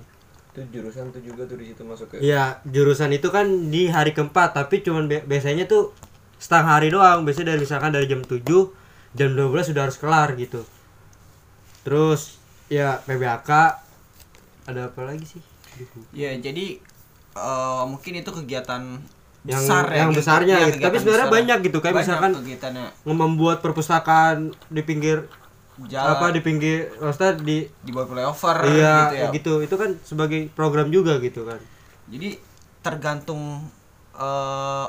itu 0.56 0.62
jurusan 0.72 1.12
tuh 1.12 1.20
juga 1.20 1.44
tuh 1.44 1.60
di 1.60 1.68
situ 1.68 1.84
masuk 1.84 2.16
ke 2.16 2.24
Iya, 2.24 2.64
jurusan 2.64 3.12
itu 3.12 3.28
kan 3.28 3.44
di 3.68 3.92
hari 3.92 4.16
keempat, 4.16 4.56
tapi 4.56 4.80
cuman 4.80 5.12
bi- 5.12 5.20
biasanya 5.28 5.68
tuh 5.68 5.92
setengah 6.40 6.80
hari 6.80 6.88
doang. 6.88 7.28
Biasanya 7.28 7.52
dari 7.52 7.68
misalkan 7.68 7.92
dari 7.92 8.08
jam 8.08 8.24
7, 8.24 8.72
jam 9.12 9.36
12 9.36 9.68
sudah 9.76 9.84
harus 9.84 10.00
kelar 10.00 10.32
gitu. 10.40 10.64
Terus 11.84 12.40
ya 12.72 13.04
PBAK 13.04 13.52
ada 14.66 14.90
apa 14.90 15.02
lagi 15.02 15.26
sih? 15.28 15.42
ya 16.12 16.32
jadi 16.34 16.80
eh, 17.34 17.84
mungkin 17.86 18.14
itu 18.16 18.32
kegiatan 18.34 18.82
Yang- 19.44 19.62
besar 19.62 19.84
ya 19.86 19.98
yang 20.00 20.10
gitu. 20.10 20.20
besarnya 20.20 20.56
Iya, 20.56 20.66
gitu. 20.68 20.78
Tapi 20.82 20.98
sebenarnya 20.98 21.28
besar. 21.28 21.38
banyak 21.38 21.58
gitu. 21.62 21.78
Kayak 21.78 21.94
Banyak 21.94 22.06
misalkan 22.08 22.32
kegiatannya 22.36 22.86
membuat 23.06 23.58
perpustakaan 23.60 24.38
di 24.68 24.82
pinggir 24.82 25.18
jalan 25.86 26.08
apa 26.10 26.32
di 26.32 26.40
pinggir 26.40 26.88
maksudnya 26.98 27.36
di 27.38 27.58
di 27.68 27.92
bawah 27.92 28.08
flyover 28.08 28.64
iya 28.66 28.96
gitu 29.04 29.16
ya. 29.20 29.28
gitu 29.30 29.54
itu 29.60 29.76
kan 29.76 29.92
sebagai 30.02 30.48
program 30.50 30.88
juga 30.88 31.20
gitu 31.20 31.44
kan 31.44 31.60
Jadi 32.08 32.40
tergantung 32.80 33.60
eh, 34.16 34.88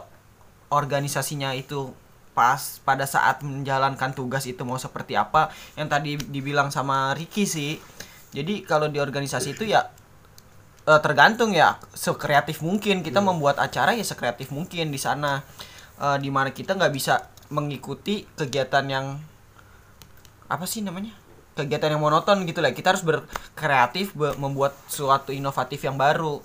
organisasinya 0.69 1.53
itu 1.53 1.91
pas 2.31 2.61
pada 2.85 3.03
saat 3.03 3.41
menjalankan 3.41 4.13
tugas 4.13 4.45
itu 4.45 4.61
mau 4.61 4.77
seperti 4.77 5.17
apa 5.17 5.49
yang 5.73 5.89
tadi 5.89 6.21
dibilang 6.21 6.69
sama 6.69 7.11
Ricky 7.13 7.45
sih. 7.45 7.81
Jadi 8.37 8.69
kalau 8.69 8.93
di 8.93 9.01
organisasi 9.01 9.57
itu 9.57 9.65
ya 9.65 9.89
eh, 10.85 11.01
tergantung 11.01 11.57
ya 11.57 11.81
sekreatif 11.97 12.61
mungkin. 12.61 13.01
Kita 13.01 13.25
membuat 13.25 13.57
acara 13.57 13.97
ya 13.97 14.05
sekreatif 14.05 14.53
mungkin 14.53 14.93
di 14.93 15.01
sana. 15.01 15.41
Eh, 15.97 16.17
di 16.21 16.29
mana 16.29 16.53
kita 16.53 16.77
nggak 16.77 16.93
bisa 16.93 17.25
mengikuti 17.49 18.29
kegiatan 18.37 18.85
yang 18.85 19.17
apa 20.53 20.69
sih 20.69 20.85
namanya? 20.85 21.17
Kegiatan 21.57 21.97
yang 21.97 22.03
monoton 22.05 22.45
gitu 22.45 22.61
lah. 22.61 22.77
Kita 22.77 22.93
harus 22.93 23.01
berkreatif 23.01 24.13
be- 24.13 24.37
membuat 24.37 24.77
suatu 24.93 25.33
inovatif 25.33 25.81
yang 25.81 25.97
baru. 25.97 26.45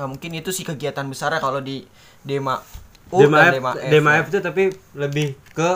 Eh, 0.00 0.08
mungkin 0.08 0.32
itu 0.32 0.48
sih 0.56 0.64
kegiatan 0.64 1.04
besar 1.04 1.36
kalau 1.36 1.60
di 1.60 1.84
Dema 2.24 2.56
U 3.12 3.20
dan 3.20 3.28
DMAF 3.28 3.52
Dema 3.52 3.70
F, 3.76 3.90
DMAF 3.92 4.24
ya. 4.24 4.30
itu 4.32 4.38
tapi 4.40 4.62
lebih 4.96 5.36
ke 5.52 5.70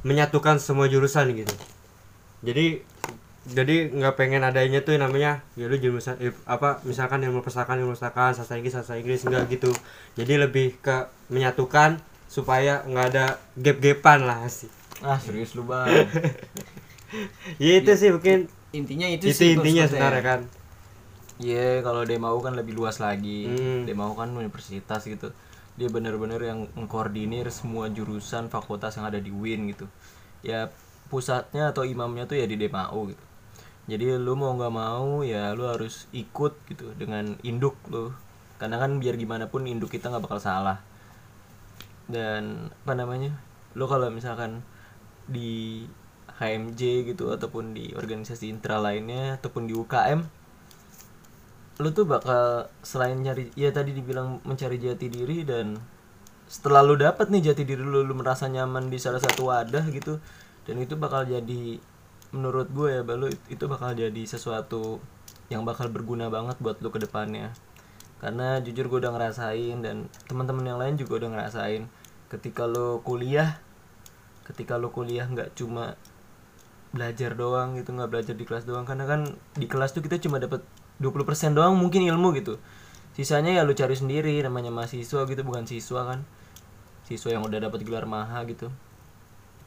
menyatukan 0.00 0.56
semua 0.56 0.88
jurusan 0.88 1.28
gitu. 1.36 1.52
Jadi 2.40 2.80
jadi 3.48 3.88
nggak 3.88 4.14
pengen 4.20 4.44
adanya 4.44 4.84
tuh 4.84 4.96
yang 4.96 5.08
namanya 5.08 5.40
ya 5.56 5.66
lu 5.72 5.76
jurusan 5.80 6.20
eh, 6.20 6.36
apa 6.44 6.84
misalkan 6.84 7.24
ilmu 7.24 7.40
perpustakaan 7.40 7.80
ilmu 7.80 7.96
perpustakaan 7.96 8.36
sastra 8.36 8.60
Inggris 8.60 8.76
sastra 8.76 9.00
Inggris 9.00 9.24
enggak 9.24 9.48
gitu 9.48 9.72
jadi 10.20 10.44
lebih 10.44 10.76
ke 10.84 11.08
menyatukan 11.32 11.96
supaya 12.28 12.84
nggak 12.84 13.06
ada 13.16 13.40
gap-gapan 13.56 14.28
lah 14.28 14.44
sih 14.52 14.68
ah 15.00 15.16
serius 15.16 15.56
lu 15.56 15.64
bang 15.64 15.88
ya 17.62 17.72
itu 17.80 17.92
sih 17.96 18.12
mungkin 18.12 18.52
intinya 18.76 19.08
itu, 19.08 19.32
itu, 19.32 19.36
sih 19.36 19.48
intinya 19.56 19.88
sebenarnya 19.88 20.24
kan 20.24 20.40
Iya, 21.38 21.86
kalau 21.86 22.02
dia 22.02 22.18
mau 22.18 22.34
kan 22.42 22.58
lebih 22.58 22.74
luas 22.74 22.98
lagi. 22.98 23.46
Hmm. 23.46 23.86
Dia 23.86 23.94
mau 23.94 24.10
kan 24.18 24.34
universitas 24.34 25.06
gitu. 25.06 25.30
Dia 25.78 25.86
bener-bener 25.86 26.42
yang 26.42 26.66
mengkoordinir 26.74 27.46
semua 27.54 27.86
jurusan 27.86 28.50
fakultas 28.50 28.98
yang 28.98 29.06
ada 29.06 29.22
di 29.22 29.30
UIN 29.30 29.70
gitu. 29.70 29.86
Ya 30.42 30.74
pusatnya 31.06 31.70
atau 31.70 31.86
imamnya 31.86 32.26
tuh 32.26 32.42
ya 32.42 32.46
di 32.50 32.58
DMAU 32.58 33.14
gitu. 33.14 33.24
Jadi 33.88 34.20
lu 34.20 34.36
mau 34.36 34.52
nggak 34.52 34.74
mau 34.74 35.24
ya 35.24 35.56
lu 35.56 35.64
harus 35.64 36.06
ikut 36.12 36.54
gitu 36.68 36.92
dengan 36.94 37.40
induk 37.40 37.74
lu. 37.88 38.12
Karena 38.60 38.76
kan 38.76 39.00
biar 39.00 39.16
gimana 39.16 39.48
pun 39.48 39.64
induk 39.64 39.88
kita 39.88 40.12
nggak 40.12 40.28
bakal 40.28 40.38
salah. 40.38 40.84
Dan 42.04 42.68
apa 42.84 42.92
namanya? 42.92 43.32
Lu 43.72 43.88
kalau 43.88 44.12
misalkan 44.12 44.60
di 45.24 45.84
HMJ 46.38 47.10
gitu 47.10 47.34
ataupun 47.34 47.74
di 47.74 47.90
organisasi 47.96 48.52
intra 48.52 48.78
lainnya 48.78 49.42
ataupun 49.42 49.66
di 49.66 49.74
UKM 49.74 50.20
lu 51.78 51.94
tuh 51.94 52.10
bakal 52.10 52.66
selain 52.82 53.14
nyari 53.22 53.54
ya 53.54 53.70
tadi 53.70 53.94
dibilang 53.94 54.42
mencari 54.42 54.82
jati 54.82 55.06
diri 55.06 55.46
dan 55.46 55.78
setelah 56.50 56.82
lu 56.82 56.98
dapet 56.98 57.30
nih 57.30 57.52
jati 57.52 57.62
diri 57.62 57.86
lu, 57.86 58.02
lu 58.02 58.14
merasa 58.18 58.50
nyaman 58.50 58.90
di 58.90 58.98
salah 58.98 59.22
satu 59.22 59.46
wadah 59.46 59.86
gitu 59.94 60.18
dan 60.66 60.74
itu 60.82 60.98
bakal 60.98 61.22
jadi 61.22 61.78
menurut 62.28 62.68
gue 62.68 63.00
ya 63.00 63.02
balu 63.04 63.32
itu 63.48 63.64
bakal 63.64 63.96
jadi 63.96 64.22
sesuatu 64.28 65.00
yang 65.48 65.64
bakal 65.64 65.88
berguna 65.88 66.28
banget 66.28 66.60
buat 66.60 66.80
lu 66.84 66.92
ke 66.92 67.00
depannya. 67.00 67.56
Karena 68.20 68.60
jujur 68.60 68.90
gue 68.90 68.98
udah 69.00 69.14
ngerasain 69.14 69.78
dan 69.80 70.12
teman-teman 70.28 70.64
yang 70.66 70.78
lain 70.80 70.94
juga 71.00 71.24
udah 71.24 71.30
ngerasain 71.38 71.88
ketika 72.28 72.68
lu 72.68 73.00
kuliah 73.00 73.56
ketika 74.44 74.76
lu 74.80 74.88
kuliah 74.92 75.28
nggak 75.28 75.56
cuma 75.56 75.96
belajar 76.88 77.36
doang 77.36 77.76
gitu 77.76 77.92
nggak 77.92 78.10
belajar 78.12 78.34
di 78.36 78.44
kelas 78.44 78.68
doang. 78.68 78.84
Karena 78.84 79.08
kan 79.08 79.24
di 79.56 79.64
kelas 79.64 79.96
tuh 79.96 80.04
kita 80.04 80.20
cuma 80.20 80.36
dapat 80.36 80.60
20% 81.00 81.56
doang 81.56 81.76
mungkin 81.76 82.04
ilmu 82.04 82.36
gitu. 82.36 82.60
Sisanya 83.16 83.56
ya 83.56 83.62
lu 83.64 83.72
cari 83.72 83.96
sendiri 83.96 84.36
namanya 84.44 84.68
mahasiswa 84.68 85.24
gitu 85.24 85.42
bukan 85.46 85.64
siswa 85.64 86.04
kan. 86.04 86.28
Siswa 87.08 87.32
yang 87.32 87.44
udah 87.46 87.70
dapat 87.70 87.88
gelar 87.88 88.04
maha 88.04 88.44
gitu. 88.44 88.68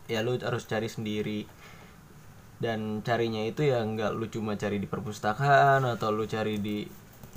Ya 0.05 0.21
lu 0.21 0.37
harus 0.37 0.67
cari 0.69 0.91
sendiri 0.91 1.47
dan 2.61 3.01
carinya 3.01 3.41
itu 3.41 3.65
ya 3.65 3.81
nggak 3.81 4.13
lu 4.13 4.29
cuma 4.29 4.53
cari 4.53 4.77
di 4.77 4.85
perpustakaan 4.85 5.81
atau 5.81 6.13
lu 6.13 6.29
cari 6.29 6.61
di 6.61 6.85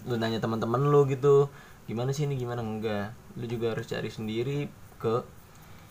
lu 0.04 0.20
nanya 0.20 0.38
teman-teman 0.38 0.84
lu 0.84 1.08
gitu. 1.08 1.48
Gimana 1.88 2.12
sih 2.12 2.28
ini 2.28 2.36
gimana? 2.36 2.60
Enggak. 2.60 3.16
Lu 3.40 3.48
juga 3.48 3.72
harus 3.72 3.88
cari 3.88 4.12
sendiri 4.12 4.68
ke 5.00 5.24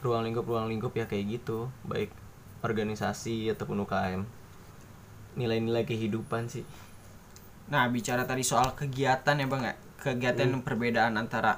ruang 0.06 0.22
lingkup 0.22 0.46
ruang 0.46 0.70
lingkup 0.70 0.94
ya 0.94 1.10
kayak 1.10 1.42
gitu. 1.42 1.74
Baik 1.82 2.14
organisasi 2.62 3.50
ataupun 3.52 3.84
UKM 3.90 4.22
nilai-nilai 5.34 5.82
kehidupan 5.84 6.46
sih. 6.46 6.62
Nah, 7.74 7.90
bicara 7.90 8.30
tadi 8.30 8.46
soal 8.46 8.78
kegiatan 8.78 9.34
ya 9.34 9.48
Bang 9.50 9.66
ya. 9.66 9.74
Kegiatan 9.98 10.62
perbedaan 10.62 11.18
antara 11.18 11.58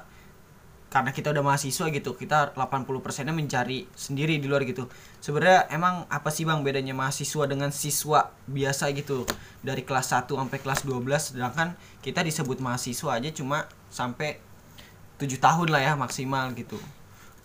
karena 0.86 1.10
kita 1.10 1.34
udah 1.34 1.42
mahasiswa 1.42 1.86
gitu, 1.90 2.14
kita 2.14 2.54
80%-nya 2.54 3.34
mencari 3.34 3.90
sendiri 3.92 4.38
di 4.38 4.46
luar 4.46 4.62
gitu. 4.64 4.86
Sebenarnya 5.18 5.66
emang 5.74 6.06
apa 6.06 6.30
sih 6.30 6.46
Bang 6.46 6.62
bedanya 6.62 6.94
mahasiswa 6.94 7.44
dengan 7.50 7.74
siswa 7.74 8.30
biasa 8.46 8.94
gitu? 8.94 9.26
Dari 9.66 9.82
kelas 9.82 10.14
1 10.14 10.30
sampai 10.30 10.58
kelas 10.62 10.86
12 10.86 11.34
sedangkan 11.34 11.74
kita 12.00 12.22
disebut 12.22 12.62
mahasiswa 12.62 13.18
aja 13.18 13.30
cuma 13.34 13.66
sampai 13.90 14.38
7 15.18 15.26
tahun 15.42 15.68
lah 15.74 15.82
ya 15.82 15.92
maksimal 15.98 16.54
gitu. 16.54 16.78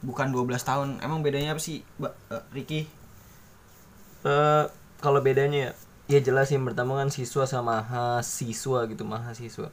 Bukan 0.06 0.30
12 0.30 0.62
tahun. 0.62 0.88
Emang 1.02 1.26
bedanya 1.26 1.58
apa 1.58 1.62
sih, 1.62 1.82
Mbak 1.98 2.14
eh, 2.30 2.44
Ricky? 2.54 2.82
eh 4.22 4.66
kalau 5.02 5.18
bedanya 5.26 5.58
ya 5.58 5.72
ya 6.12 6.20
jelas 6.22 6.52
yang 6.54 6.68
pertama 6.68 7.00
kan 7.00 7.10
siswa 7.10 7.48
sama 7.48 7.82
mahasiswa 7.82 8.80
gitu 8.92 9.04
mahasiswa 9.08 9.72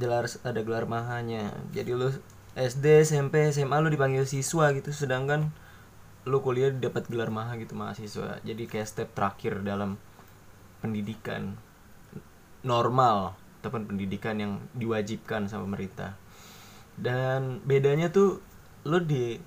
jelas 0.00 0.40
ada 0.44 0.60
gelar 0.64 0.88
mahanya. 0.88 1.52
Jadi 1.74 1.92
lu 1.92 2.08
SD 2.52 3.04
SMP 3.04 3.48
SMA 3.48 3.76
lu 3.80 3.88
dipanggil 3.88 4.28
siswa 4.28 4.72
gitu 4.76 4.92
sedangkan 4.92 5.48
lu 6.22 6.38
kuliah 6.38 6.70
dapat 6.70 7.08
gelar 7.10 7.32
maha 7.32 7.58
gitu 7.58 7.74
mahasiswa. 7.74 8.38
Jadi 8.46 8.68
kayak 8.70 8.86
step 8.86 9.08
terakhir 9.16 9.64
dalam 9.64 9.98
pendidikan 10.78 11.58
normal 12.62 13.34
ataupun 13.62 13.90
pendidikan 13.90 14.38
yang 14.38 14.52
diwajibkan 14.74 15.50
sama 15.50 15.66
pemerintah. 15.66 16.14
Dan 16.94 17.62
bedanya 17.66 18.10
tuh 18.14 18.38
lu 18.86 19.02
di 19.02 19.38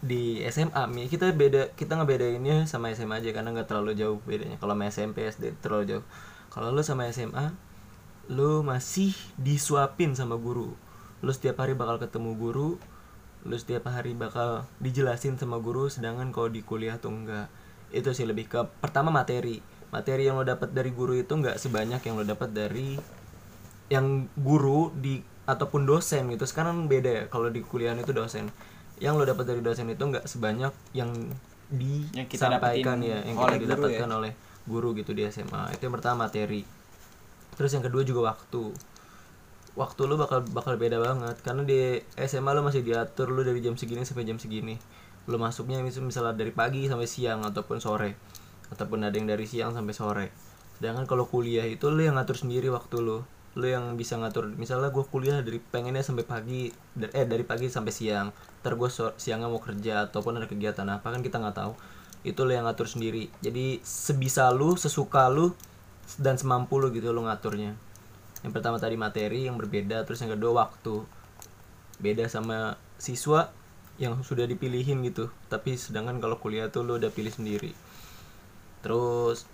di 0.00 0.40
SMA 0.48 0.88
Mi, 0.88 1.12
kita 1.12 1.28
beda 1.36 1.76
kita 1.76 2.00
ngebedainnya 2.00 2.64
sama 2.64 2.88
SMA 2.96 3.20
aja 3.20 3.36
karena 3.36 3.52
nggak 3.52 3.68
terlalu 3.68 3.92
jauh 3.96 4.16
bedanya. 4.24 4.56
Kalau 4.56 4.72
sama 4.72 4.88
SMP 4.88 5.28
SD 5.28 5.60
terlalu 5.60 5.84
jauh. 5.96 6.04
Kalau 6.48 6.72
lu 6.72 6.80
sama 6.80 7.04
SMA 7.12 7.52
lu 8.30 8.62
masih 8.62 9.10
disuapin 9.34 10.14
sama 10.14 10.38
guru. 10.38 10.78
Lu 11.20 11.30
setiap 11.34 11.60
hari 11.60 11.74
bakal 11.74 11.98
ketemu 11.98 12.38
guru 12.38 12.78
lu 13.40 13.56
setiap 13.56 13.88
hari 13.88 14.12
bakal 14.12 14.68
dijelasin 14.84 15.40
sama 15.40 15.56
guru 15.64 15.88
sedangkan 15.88 16.28
kalau 16.28 16.52
di 16.52 16.60
kuliah 16.60 17.00
tuh 17.00 17.12
enggak. 17.12 17.48
Itu 17.88 18.12
sih 18.12 18.28
lebih 18.28 18.52
ke 18.52 18.60
pertama 18.84 19.08
materi. 19.08 19.64
Materi 19.90 20.28
yang 20.28 20.38
lo 20.38 20.44
dapat 20.44 20.70
dari 20.70 20.92
guru 20.92 21.16
itu 21.16 21.32
nggak 21.32 21.56
sebanyak 21.56 22.04
yang 22.04 22.14
lo 22.20 22.24
dapat 22.28 22.52
dari 22.52 23.00
yang 23.90 24.28
guru 24.36 24.92
di 24.94 25.24
ataupun 25.48 25.88
dosen 25.88 26.28
gitu. 26.30 26.44
Sekarang 26.44 26.86
beda 26.86 27.10
ya 27.10 27.24
kalau 27.32 27.48
di 27.48 27.64
kuliah 27.64 27.96
itu 27.96 28.12
dosen. 28.12 28.52
Yang 29.00 29.14
lo 29.16 29.24
dapat 29.24 29.44
dari 29.56 29.60
dosen 29.64 29.88
itu 29.88 30.04
nggak 30.04 30.28
sebanyak 30.28 30.72
yang 30.92 31.10
Yang 32.12 32.26
kita 32.36 32.50
disampaikan 32.50 32.98
ya 33.00 33.24
yang 33.24 33.38
kita 33.40 33.56
guru 33.56 33.62
didapatkan 33.64 34.08
ya. 34.10 34.18
oleh 34.20 34.32
guru 34.66 34.88
gitu 34.98 35.14
di 35.14 35.22
SMA 35.30 35.70
itu 35.70 35.86
yang 35.86 35.94
pertama 35.94 36.26
materi 36.26 36.66
terus 37.54 37.72
yang 37.72 37.84
kedua 37.86 38.02
juga 38.02 38.34
waktu. 38.34 38.74
Waktu 39.78 40.00
lu 40.04 40.18
bakal 40.18 40.42
bakal 40.50 40.74
beda 40.76 40.98
banget. 40.98 41.36
Karena 41.46 41.62
di 41.62 42.02
SMA 42.26 42.50
lu 42.52 42.62
masih 42.66 42.82
diatur 42.82 43.30
lu 43.30 43.46
dari 43.46 43.62
jam 43.62 43.78
segini 43.78 44.02
sampai 44.02 44.26
jam 44.26 44.36
segini. 44.36 44.76
Lu 45.30 45.38
masuknya 45.38 45.78
mis- 45.80 46.02
misalnya 46.02 46.34
dari 46.34 46.50
pagi 46.50 46.90
sampai 46.90 47.06
siang 47.06 47.46
ataupun 47.46 47.78
sore. 47.78 48.18
Ataupun 48.74 49.06
ada 49.06 49.14
yang 49.14 49.30
dari 49.30 49.46
siang 49.46 49.70
sampai 49.72 49.94
sore. 49.94 50.26
Sedangkan 50.78 51.06
kalau 51.06 51.28
kuliah 51.28 51.68
itu 51.68 51.86
lu 51.92 52.02
yang 52.02 52.18
ngatur 52.18 52.34
sendiri 52.34 52.66
waktu 52.72 52.98
lu. 52.98 53.22
Lu 53.58 53.66
yang 53.66 53.98
bisa 53.98 54.14
ngatur 54.14 54.46
misalnya 54.54 54.94
gue 54.94 55.02
kuliah 55.06 55.42
dari 55.42 55.58
pengennya 55.58 56.06
sampai 56.06 56.22
pagi 56.22 56.70
eh 56.98 57.26
dari 57.26 57.42
pagi 57.46 57.70
sampai 57.70 57.92
siang. 57.94 58.34
Ntar 58.62 58.74
gue 58.74 58.88
siangnya 59.18 59.46
mau 59.46 59.62
kerja 59.62 60.10
ataupun 60.10 60.38
ada 60.38 60.46
kegiatan 60.50 60.86
apa 60.90 61.14
kan 61.14 61.22
kita 61.22 61.38
nggak 61.38 61.56
tahu. 61.56 61.72
Itu 62.26 62.42
lu 62.42 62.52
yang 62.58 62.66
ngatur 62.66 62.90
sendiri. 62.90 63.30
Jadi 63.38 63.80
sebisa 63.86 64.50
lu 64.50 64.74
sesuka 64.74 65.30
lu 65.30 65.54
dan 66.18 66.40
semampu 66.40 66.80
lu 66.80 66.90
gitu 66.90 67.14
lu 67.14 67.22
ngaturnya. 67.28 67.76
Yang 68.40 68.52
pertama 68.56 68.80
tadi 68.80 68.96
materi 68.96 69.46
yang 69.46 69.60
berbeda 69.60 70.02
terus 70.08 70.24
yang 70.24 70.34
kedua 70.34 70.66
waktu. 70.66 71.04
Beda 72.00 72.24
sama 72.26 72.80
siswa 72.96 73.52
yang 74.00 74.16
sudah 74.24 74.48
dipilihin 74.48 75.04
gitu 75.04 75.28
tapi 75.52 75.76
sedangkan 75.76 76.24
kalau 76.24 76.40
kuliah 76.40 76.72
tuh 76.72 76.82
lu 76.82 76.96
udah 76.96 77.12
pilih 77.12 77.30
sendiri. 77.30 77.76
Terus 78.80 79.44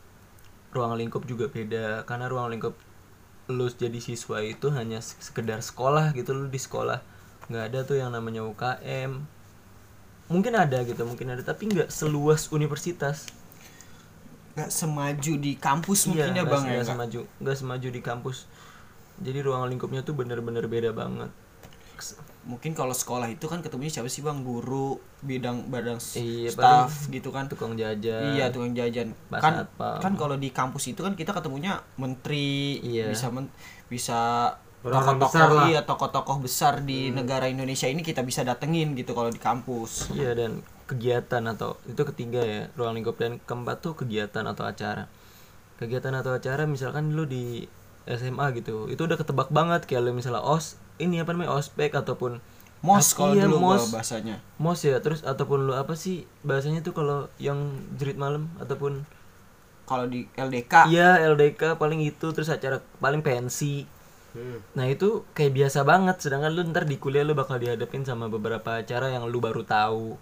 ruang 0.71 0.95
lingkup 0.95 1.27
juga 1.27 1.51
beda 1.51 2.07
karena 2.07 2.31
ruang 2.31 2.53
lingkup 2.55 2.79
lu 3.51 3.67
jadi 3.71 3.99
siswa 3.99 4.43
itu 4.43 4.71
hanya 4.75 5.03
se- 5.03 5.19
sekedar 5.19 5.59
sekolah 5.61 6.15
gitu 6.15 6.33
lu 6.33 6.47
di 6.47 6.63
sekolah. 6.63 7.03
Nggak 7.51 7.65
ada 7.69 7.79
tuh 7.83 7.97
yang 7.99 8.15
namanya 8.15 8.47
UKM 8.47 9.37
mungkin 10.27 10.59
ada 10.59 10.83
gitu 10.83 11.07
mungkin 11.07 11.31
ada 11.31 11.43
tapi 11.47 11.71
nggak 11.71 11.91
seluas 11.91 12.51
universitas 12.51 13.31
nggak 14.57 14.71
semaju 14.71 15.33
di 15.37 15.53
kampus 15.55 16.09
mungkin 16.09 16.33
ya 16.33 16.43
bang 16.43 16.63
ya 16.65 16.73
nggak 16.75 16.89
semaju. 16.89 17.21
Nggak 17.39 17.57
semaju 17.57 17.89
di 17.89 18.01
kampus. 18.01 18.37
Jadi 19.17 19.39
ruang 19.41 19.69
lingkupnya 19.69 20.01
tuh 20.01 20.13
bener-bener 20.13 20.65
beda 20.65 20.91
banget. 20.91 21.29
Mungkin 22.47 22.73
kalau 22.73 22.95
sekolah 22.95 23.27
itu 23.27 23.43
kan 23.45 23.59
ketemunya 23.59 23.91
siapa 23.91 24.07
sih 24.07 24.23
bang? 24.23 24.41
Guru 24.41 24.97
bidang 25.21 25.67
badan 25.67 25.99
Iya, 26.15 26.49
staff 26.49 27.11
gitu 27.11 27.29
kan? 27.29 27.49
tukang 27.49 27.75
jajan. 27.75 28.33
Iya 28.33 28.49
tukang 28.49 28.71
jajan. 28.71 29.13
Kan 29.31 29.67
Satpam. 29.67 29.99
kan 29.99 30.13
kalau 30.15 30.37
di 30.37 30.49
kampus 30.49 30.89
itu 30.89 31.01
kan 31.01 31.13
kita 31.13 31.33
ketemunya 31.33 31.77
menteri 31.97 32.79
Iya. 32.79 33.11
bisa 33.11 33.29
men- 33.29 33.51
bisa 33.87 34.53
tokoh-tokoh 34.81 35.51
lah. 35.51 35.67
iya 35.67 35.81
tokoh-tokoh 35.83 36.39
besar 36.39 36.79
di 36.81 37.11
negara 37.11 37.45
Indonesia 37.45 37.91
ini 37.91 38.01
kita 38.01 38.23
bisa 38.23 38.41
datengin 38.41 38.95
gitu 38.95 39.13
kalau 39.13 39.29
di 39.29 39.37
kampus. 39.37 40.15
Iya 40.15 40.33
dan 40.33 40.63
kegiatan 40.87 41.43
atau 41.51 41.79
itu 41.91 42.03
ketiga 42.15 42.41
ya 42.43 42.61
ruang 42.79 42.99
lingkup 42.99 43.19
dan 43.19 43.43
keempat 43.43 43.83
tuh 43.83 43.95
kegiatan 43.99 44.47
atau 44.47 44.65
acara. 44.67 45.11
Kegiatan 45.77 46.15
atau 46.17 46.33
acara 46.33 46.65
misalkan 46.65 47.13
lu 47.13 47.29
di 47.29 47.69
SMA 48.07 48.55
gitu, 48.55 48.87
itu 48.87 49.03
udah 49.03 49.19
ketebak 49.19 49.51
banget 49.51 49.85
kayak 49.85 50.07
lu 50.07 50.15
misalnya 50.15 50.41
os 50.41 50.79
ini 51.03 51.21
apa 51.21 51.35
namanya 51.35 51.59
ospek 51.59 51.93
ataupun 51.93 52.39
mos 52.85 53.17
kalau 53.17 53.35
iya, 53.35 53.49
dulu 53.49 53.73
mos. 53.73 53.91
bahasanya 53.91 54.37
mos 54.61 54.85
ya 54.85 55.01
terus 55.01 55.25
ataupun 55.25 55.67
lu 55.67 55.75
apa 55.75 55.97
sih 55.97 56.29
bahasanya 56.45 56.85
tuh 56.85 56.93
kalau 56.93 57.27
yang 57.41 57.73
jerit 57.97 58.21
malam 58.21 58.53
ataupun 58.61 59.03
kalau 59.89 60.07
di 60.07 60.31
LDK 60.37 60.91
iya 60.93 61.19
LDK 61.35 61.81
paling 61.81 62.03
itu 62.05 62.27
terus 62.35 62.51
acara 62.51 62.83
paling 62.99 63.23
pensi. 63.23 63.87
Hmm. 64.37 64.61
Nah 64.77 64.85
itu 64.91 65.25
kayak 65.33 65.57
biasa 65.57 65.87
banget 65.87 66.21
sedangkan 66.21 66.53
lu 66.53 66.61
ntar 66.69 66.85
di 66.85 67.01
kuliah 67.01 67.25
lu 67.25 67.33
bakal 67.33 67.57
dihadapin 67.57 68.05
sama 68.05 68.29
beberapa 68.29 68.83
acara 68.83 69.09
yang 69.09 69.25
lu 69.31 69.39
baru 69.41 69.65
tahu. 69.65 70.19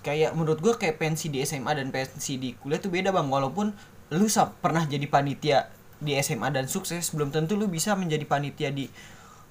Kayak 0.00 0.34
menurut 0.34 0.58
gua 0.62 0.74
kayak 0.78 0.96
pensi 1.00 1.28
di 1.28 1.42
SMA 1.42 1.72
dan 1.74 1.88
pensi 1.90 2.38
di 2.38 2.54
kuliah 2.56 2.80
tuh 2.80 2.92
beda 2.92 3.10
bang. 3.10 3.26
Walaupun 3.28 3.72
lu 4.14 4.26
pernah 4.64 4.84
jadi 4.88 5.04
panitia 5.04 5.68
di 5.98 6.14
SMA 6.22 6.48
dan 6.54 6.70
sukses 6.70 7.10
belum 7.10 7.34
tentu 7.34 7.58
lu 7.58 7.66
bisa 7.66 7.98
menjadi 7.98 8.24
panitia 8.24 8.70
di 8.70 8.86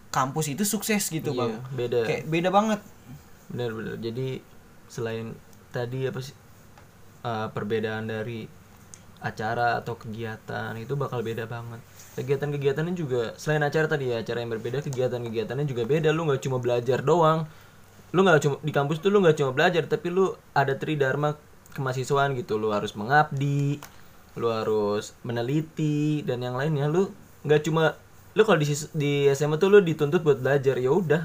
kampus 0.09 0.47
itu 0.55 0.63
sukses 0.63 1.11
gitu 1.11 1.35
Iya, 1.35 1.39
bang. 1.43 1.53
beda. 1.75 1.99
kayak 2.07 2.23
beda 2.31 2.49
banget. 2.49 2.79
Benar-benar 3.51 3.95
jadi 3.99 4.39
selain 4.87 5.35
tadi 5.75 6.07
apa 6.07 6.19
sih 6.23 6.35
uh, 7.27 7.51
perbedaan 7.51 8.07
dari 8.07 8.47
acara 9.17 9.81
atau 9.81 9.97
kegiatan 9.97 10.77
itu 10.77 10.93
bakal 10.95 11.25
beda 11.25 11.49
banget. 11.49 11.81
Kegiatan-kegiatannya 12.15 12.93
juga 12.95 13.33
selain 13.37 13.61
acara 13.61 13.85
tadi 13.89 14.13
ya 14.13 14.21
acara 14.21 14.41
yang 14.41 14.51
berbeda 14.53 14.81
kegiatan-kegiatannya 14.85 15.65
juga 15.67 15.83
beda. 15.85 16.09
Lu 16.15 16.25
nggak 16.25 16.41
cuma 16.47 16.57
belajar 16.61 17.03
doang 17.03 17.49
lu 18.15 18.23
nggak 18.23 18.39
cuma 18.39 18.55
di 18.63 18.71
kampus 18.71 19.03
tuh 19.03 19.11
lu 19.11 19.19
nggak 19.19 19.35
cuma 19.35 19.51
belajar 19.51 19.83
tapi 19.83 20.07
lu 20.07 20.31
ada 20.55 20.75
tridharma 20.79 21.35
kemahasiswaan 21.75 22.33
gitu. 22.39 22.55
Lu 22.55 22.71
harus 22.71 22.95
mengabdi 22.95 23.79
lu 24.37 24.53
harus 24.53 25.17
meneliti 25.25 26.21
dan 26.21 26.45
yang 26.45 26.55
lainnya. 26.55 26.87
Lu 26.87 27.09
nggak 27.43 27.67
cuma 27.67 27.97
lu 28.37 28.45
kalau 28.45 28.61
di 28.61 28.69
di 28.93 29.11
SMA 29.33 29.57
tuh 29.57 29.73
lu 29.73 29.81
dituntut 29.81 30.21
buat 30.21 30.39
belajar 30.39 30.77
ya 30.77 30.93
udah. 30.93 31.23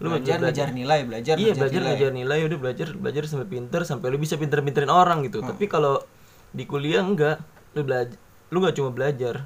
Lu 0.00 0.12
belajar 0.12 0.40
cuma 0.40 0.48
ngejar 0.48 0.68
nilai 0.72 1.00
belajar 1.04 1.34
iya 1.36 1.52
ngejar 1.52 1.60
belajar 1.60 1.80
nilai. 1.80 1.88
belajar 1.92 2.10
nilai 2.12 2.38
udah 2.48 2.58
belajar 2.60 2.88
belajar 2.96 3.22
sampai 3.28 3.48
pinter 3.48 3.80
sampai 3.84 4.06
lu 4.08 4.16
bisa 4.16 4.40
pinter-pinterin 4.40 4.88
orang 4.88 5.24
gitu. 5.28 5.44
Hmm. 5.44 5.52
tapi 5.52 5.68
kalau 5.68 6.00
di 6.50 6.64
kuliah 6.64 7.04
enggak 7.04 7.40
lu 7.76 7.84
belajar 7.84 8.16
lu 8.48 8.64
nggak 8.64 8.76
cuma 8.80 8.90
belajar 8.90 9.44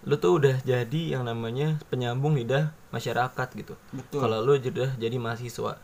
lu 0.00 0.16
tuh 0.16 0.40
udah 0.40 0.56
jadi 0.64 1.20
yang 1.20 1.28
namanya 1.28 1.76
penyambung 1.92 2.32
lidah 2.32 2.72
masyarakat 2.88 3.48
gitu. 3.52 3.76
Kalau 4.08 4.40
lu 4.40 4.56
udah 4.56 4.96
jadi 4.96 5.16
mahasiswa 5.20 5.76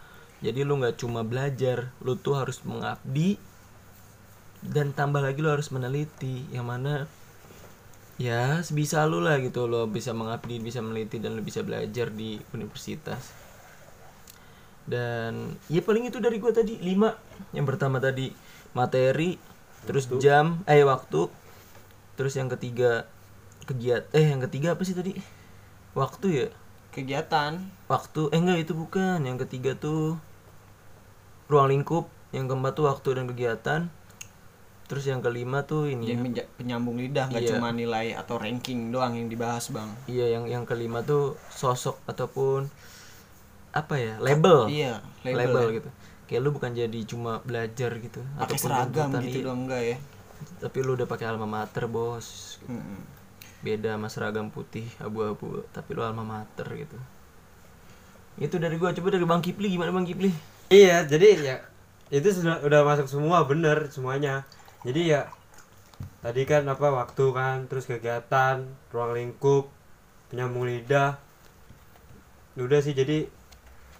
jadi 0.44 0.64
lu 0.64 0.80
nggak 0.80 1.00
cuma 1.00 1.24
belajar 1.24 1.92
lu 2.04 2.16
tuh 2.16 2.36
harus 2.36 2.60
mengabdi 2.66 3.40
dan 4.60 4.92
tambah 4.92 5.22
lagi 5.22 5.40
lu 5.40 5.52
harus 5.52 5.70
meneliti 5.72 6.44
yang 6.52 6.66
mana 6.68 7.06
ya 8.16 8.64
sebisa 8.64 9.04
lu 9.04 9.20
lah 9.20 9.36
gitu 9.44 9.68
lo 9.68 9.84
bisa 9.88 10.16
mengabdi 10.16 10.56
bisa 10.56 10.80
meneliti 10.80 11.20
dan 11.20 11.36
lu 11.36 11.42
bisa 11.44 11.60
belajar 11.60 12.08
di 12.12 12.40
universitas. 12.56 13.32
Dan 14.86 15.58
ya 15.66 15.82
paling 15.82 16.08
itu 16.08 16.22
dari 16.22 16.38
gua 16.38 16.54
tadi 16.54 16.78
lima. 16.78 17.12
Yang 17.50 17.66
pertama 17.74 17.98
tadi 17.98 18.30
materi 18.72 19.36
terus 19.84 20.08
jam 20.22 20.62
eh 20.64 20.82
waktu. 20.86 21.28
Terus 22.16 22.32
yang 22.38 22.48
ketiga 22.48 23.04
kegiatan 23.68 24.08
eh 24.16 24.32
yang 24.32 24.40
ketiga 24.48 24.78
apa 24.78 24.82
sih 24.86 24.96
tadi? 24.96 25.12
Waktu 25.92 26.26
ya 26.32 26.48
kegiatan 26.96 27.60
waktu 27.92 28.32
eh 28.32 28.40
enggak 28.40 28.64
itu 28.64 28.72
bukan 28.72 29.20
yang 29.20 29.36
ketiga 29.36 29.76
tuh 29.76 30.16
ruang 31.52 31.68
lingkup 31.68 32.08
yang 32.32 32.48
keempat 32.48 32.72
tuh 32.72 32.88
waktu 32.88 33.08
dan 33.20 33.24
kegiatan 33.28 33.80
terus 34.86 35.04
yang 35.04 35.20
kelima 35.20 35.66
tuh 35.66 35.90
ini 35.90 36.14
jadi 36.14 36.22
ya. 36.42 36.44
penyambung 36.56 36.96
lidah 36.96 37.26
nggak 37.28 37.42
Iya. 37.42 37.50
cuma 37.58 37.74
nilai 37.74 38.14
atau 38.14 38.38
ranking 38.38 38.94
doang 38.94 39.18
yang 39.18 39.28
dibahas 39.28 39.68
bang 39.74 39.90
iya 40.08 40.38
yang 40.38 40.48
yang 40.48 40.64
kelima 40.64 41.02
tuh 41.02 41.34
sosok 41.50 41.98
ataupun 42.06 42.70
apa 43.74 43.94
ya 43.98 44.14
label 44.22 44.70
iya 44.70 45.02
label, 45.26 45.38
label, 45.52 45.64
ya. 45.68 45.76
gitu 45.82 45.90
kayak 46.26 46.40
lu 46.42 46.50
bukan 46.54 46.72
jadi 46.72 46.98
cuma 47.04 47.42
belajar 47.42 47.90
gitu 47.98 48.22
pakai 48.24 48.42
ataupun 48.56 48.70
seragam 48.72 49.08
gitu 49.20 49.38
iya. 49.42 49.46
dong 49.46 49.60
enggak 49.66 49.82
ya 49.82 49.96
tapi 50.62 50.78
lu 50.80 50.94
udah 50.94 51.06
pakai 51.10 51.26
alma 51.28 51.44
mater 51.50 51.84
bos 51.90 52.58
Mm-mm. 52.70 53.00
Beda 53.66 53.98
sama 53.98 54.06
seragam 54.06 54.54
putih 54.54 54.86
abu-abu 55.02 55.66
tapi 55.74 55.98
lu 55.98 56.06
alma 56.06 56.22
mater 56.22 56.70
gitu 56.78 56.94
itu 58.38 58.54
dari 58.62 58.78
gua 58.78 58.94
coba 58.94 59.08
dari 59.10 59.26
bang 59.26 59.42
Kipli 59.42 59.74
gimana 59.74 59.90
bang 59.90 60.06
Kipli 60.06 60.30
Iya, 60.66 61.06
jadi 61.06 61.28
ya 61.38 61.56
itu 62.10 62.26
sudah 62.42 62.58
udah 62.66 62.82
masuk 62.82 63.06
semua 63.06 63.46
bener 63.46 63.86
semuanya. 63.94 64.42
Jadi 64.82 65.14
ya 65.14 65.30
tadi 66.22 66.42
kan 66.42 66.66
apa 66.66 66.90
waktu 66.90 67.24
kan, 67.30 67.70
terus 67.70 67.86
kegiatan, 67.86 68.66
ruang 68.90 69.14
lingkup, 69.14 69.70
penyambung 70.30 70.66
lidah. 70.66 71.22
Udah 72.58 72.82
sih 72.82 72.98
jadi 72.98 73.30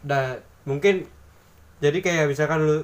udah 0.03 0.43
mungkin 0.67 1.07
jadi 1.79 1.99
kayak 2.03 2.27
misalkan 2.35 2.67
lu 2.67 2.79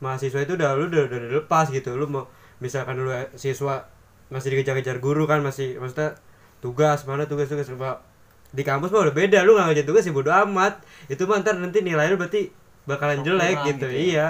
mahasiswa 0.00 0.40
itu 0.40 0.56
udah 0.56 0.72
lu 0.80 0.88
udah, 0.88 1.12
udah 1.12 1.18
dilepas 1.28 1.68
gitu. 1.68 1.92
Lu 2.00 2.08
mau 2.08 2.24
misalkan 2.64 2.96
lu 3.04 3.12
siswa 3.36 3.84
masih 4.30 4.54
dikejar-kejar 4.54 5.02
guru 5.02 5.26
kan 5.26 5.42
masih 5.42 5.76
maksudnya 5.82 6.14
tugas 6.62 7.02
mana 7.04 7.26
tugas-tugas 7.26 7.66
apa 7.74 8.10
di 8.50 8.62
kampus 8.66 8.90
mah 8.90 9.06
udah 9.06 9.14
beda 9.14 9.46
lu 9.46 9.54
nggak 9.54 9.66
ngerjain 9.70 9.88
tugas 9.88 10.04
ya 10.06 10.12
bodo 10.12 10.30
amat. 10.34 10.82
Itu 11.06 11.30
mah 11.30 11.38
ntar 11.42 11.54
nanti 11.58 11.82
nilai 11.86 12.10
lu 12.10 12.18
berarti 12.18 12.50
bakalan 12.86 13.22
Kurang 13.22 13.38
jelek 13.38 13.56
gitu. 13.62 13.66
gitu, 13.70 13.86
ya. 13.86 13.98
iya. 13.98 14.26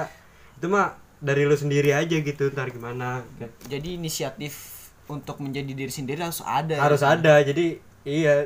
Itu 0.60 0.68
mah 0.68 0.96
dari 1.20 1.48
lu 1.48 1.56
sendiri 1.56 1.96
aja 1.96 2.16
gitu 2.20 2.52
ntar 2.52 2.68
gimana. 2.68 3.24
Jadi 3.64 3.96
inisiatif 3.96 4.86
untuk 5.08 5.40
menjadi 5.40 5.72
diri 5.72 5.92
sendiri 5.92 6.20
harus 6.20 6.44
ada 6.44 6.76
ya. 6.76 6.80
harus 6.84 7.00
ada. 7.00 7.40
Jadi 7.40 7.80
iya. 8.04 8.44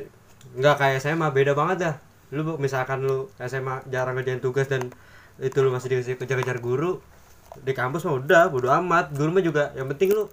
Nggak 0.55 0.77
kayak 0.79 0.99
SMA 1.03 1.29
beda 1.35 1.59
banget 1.59 1.77
dah. 1.91 1.95
Lu 2.31 2.55
misalkan 2.63 3.03
lu 3.03 3.27
SMA 3.43 3.83
jarang 3.91 4.15
ngerjain 4.15 4.39
tugas 4.39 4.71
dan 4.71 4.95
itu 5.43 5.59
lu 5.59 5.75
masih 5.75 5.91
dikasih 5.91 6.15
kejar-kejar 6.23 6.63
guru 6.63 7.03
di 7.59 7.75
kampus 7.75 8.07
mah 8.07 8.15
udah 8.15 8.43
bodo 8.47 8.71
amat. 8.71 9.11
Guru 9.11 9.35
mah 9.35 9.43
juga 9.43 9.75
yang 9.75 9.91
penting 9.91 10.15
lu 10.15 10.31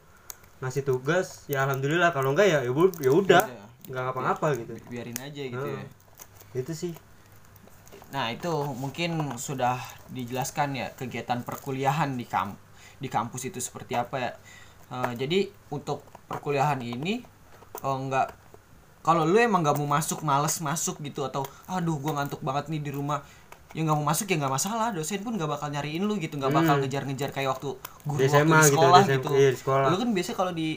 ngasih 0.62 0.86
tugas 0.86 1.50
ya 1.50 1.65
alhamdulillah 1.65 2.13
kalau 2.13 2.38
enggak 2.38 2.47
ya 2.47 2.60
ya 2.62 2.71
ya 3.02 3.12
udah 3.12 3.43
Udah. 3.43 3.43
nggak 3.89 4.04
ngapa-ngapa 4.08 4.47
gitu 4.62 4.74
biarin 4.88 5.17
aja 5.17 5.41
gitu 5.50 5.58
Heeh. 5.58 5.86
ya 6.54 6.60
itu 6.62 6.74
sih 6.78 6.93
Nah 8.12 8.28
itu 8.28 8.52
mungkin 8.76 9.39
sudah 9.39 9.80
dijelaskan 10.12 10.76
ya 10.76 10.88
kegiatan 10.93 11.41
perkuliahan 11.47 12.19
di 12.19 12.28
kamp 12.28 12.60
di 13.00 13.08
kampus 13.08 13.50
itu 13.50 13.58
seperti 13.63 13.97
apa 13.97 14.15
ya. 14.19 14.32
Eh, 14.91 15.13
jadi 15.15 15.47
untuk 15.71 16.04
perkuliahan 16.28 16.78
ini 16.84 17.24
oh, 17.82 17.97
nggak 17.97 18.28
kalau 19.02 19.26
lu 19.26 19.39
emang 19.39 19.63
nggak 19.65 19.80
mau 19.82 19.97
masuk 19.97 20.21
males 20.21 20.60
masuk 20.62 21.02
gitu 21.02 21.26
atau 21.26 21.41
aduh 21.65 21.97
gua 21.97 22.21
ngantuk 22.21 22.43
banget 22.43 22.69
nih 22.69 22.84
di 22.84 22.91
rumah 22.93 23.24
ya 23.71 23.81
nggak 23.88 23.97
mau 23.97 24.05
masuk 24.07 24.27
ya 24.27 24.36
nggak 24.39 24.53
masalah. 24.53 24.88
Dosen 24.91 25.23
pun 25.23 25.34
nggak 25.36 25.47
bakal 25.47 25.67
nyariin 25.71 26.03
lu 26.03 26.19
gitu. 26.19 26.36
Nggak 26.36 26.51
bakal 26.51 26.75
ngejar-ngejar 26.84 27.29
kayak 27.31 27.49
waktu 27.55 27.69
guru 28.03 28.19
waktu 28.19 28.47
di 28.47 28.51
gitu, 28.51 28.67
sekolah 28.75 29.01
SMA, 29.03 29.15
gitu, 29.15 29.29
iya, 29.36 29.49
di 29.51 29.57
sekolah. 29.60 29.86
lu 29.91 29.95
kan 29.99 30.10
biasanya 30.12 30.38
kalau 30.38 30.53
di 30.55 30.67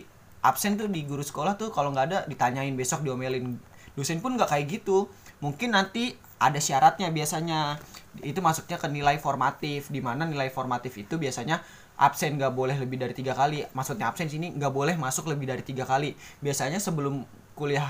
absen 0.45 0.73
tuh 0.77 0.89
di 0.93 1.01
guru 1.09 1.25
sekolah 1.25 1.57
tuh 1.57 1.73
kalau 1.73 1.91
nggak 1.91 2.07
ada 2.11 2.19
ditanyain 2.31 2.75
besok 2.79 3.03
diomelin. 3.03 3.59
Dosen 3.99 4.19
pun 4.23 4.39
nggak 4.39 4.51
kayak 4.51 4.67
gitu. 4.71 5.11
Mungkin 5.43 5.75
nanti 5.75 6.15
ada 6.39 6.59
syaratnya 6.59 7.11
biasanya. 7.11 7.79
Itu 8.23 8.39
masuknya 8.39 8.79
ke 8.79 8.87
nilai 8.87 9.19
formatif. 9.19 9.91
Di 9.91 9.99
mana 9.99 10.23
nilai 10.27 10.51
formatif 10.55 10.95
itu 10.95 11.19
biasanya 11.19 11.63
absen 11.95 12.39
nggak 12.39 12.55
boleh 12.55 12.79
lebih 12.79 12.99
dari 12.99 13.15
tiga 13.15 13.35
kali. 13.35 13.67
Maksudnya 13.75 14.11
absen 14.11 14.31
sini 14.31 14.55
nggak 14.55 14.71
boleh 14.71 14.95
masuk 14.95 15.31
lebih 15.31 15.51
dari 15.51 15.63
tiga 15.67 15.83
kali. 15.83 16.15
Biasanya 16.43 16.79
sebelum 16.79 17.27
kuliah 17.59 17.87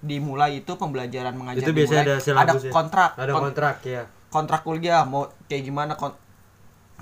dimulai 0.00 0.64
itu 0.64 0.72
pembelajaran 0.80 1.36
mengajar 1.36 1.60
itu 1.66 1.76
biasanya 1.76 2.02
ada 2.02 2.14
dimulai, 2.16 2.24
silabus 2.24 2.62
ya? 2.64 2.72
kontrak. 2.72 3.10
Ada 3.20 3.32
kon- 3.36 3.42
kontrak 3.52 3.76
ya 3.84 4.02
kontrak 4.30 4.62
kuliah 4.62 5.02
mau 5.04 5.28
kayak 5.50 5.62
gimana 5.66 5.92
kon- 5.98 6.16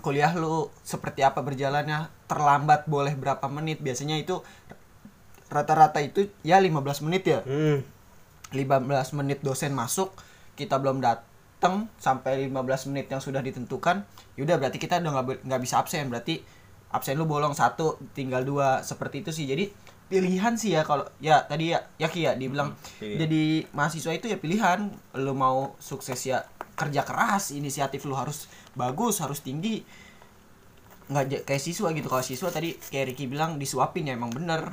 kuliah 0.00 0.32
lu 0.32 0.72
seperti 0.82 1.22
apa 1.22 1.42
berjalannya 1.42 2.08
terlambat 2.30 2.86
boleh 2.86 3.12
berapa 3.14 3.44
menit 3.50 3.82
biasanya 3.82 4.16
itu 4.16 4.40
rata-rata 5.48 5.98
itu 6.04 6.28
ya 6.44 6.60
15 6.60 7.04
menit 7.08 7.22
ya 7.24 7.40
hmm. 7.44 7.80
15 8.52 9.18
menit 9.20 9.38
dosen 9.44 9.72
masuk 9.72 10.12
kita 10.56 10.76
belum 10.80 11.00
datang 11.00 11.88
sampai 12.00 12.48
15 12.48 12.90
menit 12.92 13.06
yang 13.08 13.20
sudah 13.20 13.40
ditentukan 13.40 14.04
yaudah 14.36 14.56
berarti 14.60 14.78
kita 14.80 15.00
udah 15.00 15.24
nggak 15.44 15.60
bisa 15.60 15.80
absen 15.80 16.08
berarti 16.12 16.44
absen 16.88 17.20
lu 17.20 17.28
bolong 17.28 17.52
satu 17.52 18.00
tinggal 18.16 18.44
dua 18.44 18.80
seperti 18.80 19.20
itu 19.24 19.30
sih 19.32 19.44
jadi 19.44 19.68
pilihan 20.08 20.56
sih 20.56 20.72
ya 20.72 20.88
kalau 20.88 21.04
ya 21.20 21.44
tadi 21.44 21.76
ya 21.76 21.84
ya 22.00 22.08
Ki 22.08 22.24
ya 22.24 22.32
dibilang 22.32 22.72
pilihan. 22.96 23.20
jadi 23.20 23.42
mahasiswa 23.76 24.12
itu 24.16 24.26
ya 24.32 24.40
pilihan 24.40 24.88
lu 25.20 25.36
mau 25.36 25.76
sukses 25.76 26.16
ya 26.24 26.48
kerja 26.78 27.02
keras 27.02 27.50
inisiatif 27.50 28.06
lu 28.06 28.14
harus 28.14 28.46
bagus 28.78 29.18
harus 29.18 29.42
tinggi. 29.42 29.82
Nggak 31.10 31.42
kayak 31.42 31.62
siswa 31.62 31.90
gitu. 31.90 32.06
Kalau 32.06 32.22
siswa 32.22 32.48
tadi 32.54 32.78
kayak 32.78 33.12
Ricky 33.12 33.26
bilang 33.26 33.58
disuapin 33.58 34.06
ya 34.06 34.14
emang 34.14 34.30
bener. 34.30 34.70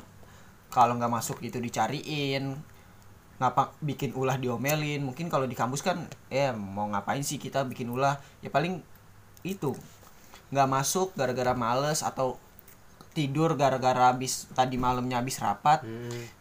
Kalau 0.70 0.94
nggak 0.96 1.10
masuk 1.10 1.42
itu 1.42 1.58
dicariin. 1.58 2.54
Ngapa 3.42 3.74
bikin 3.82 4.14
ulah 4.14 4.38
diomelin. 4.38 5.02
Mungkin 5.02 5.28
kalau 5.28 5.50
di 5.50 5.58
kampus 5.58 5.82
kan 5.82 6.06
eh 6.30 6.54
mau 6.54 6.86
ngapain 6.88 7.26
sih 7.26 7.42
kita 7.42 7.66
bikin 7.66 7.90
ulah? 7.90 8.22
Ya 8.46 8.54
paling 8.54 8.86
itu. 9.42 9.74
Nggak 10.54 10.70
masuk 10.70 11.18
gara-gara 11.18 11.58
males 11.58 12.06
atau 12.06 12.38
tidur 13.16 13.56
gara-gara 13.56 14.12
habis 14.12 14.52
tadi 14.52 14.76
malamnya 14.76 15.24
habis 15.24 15.40
rapat. 15.40 15.88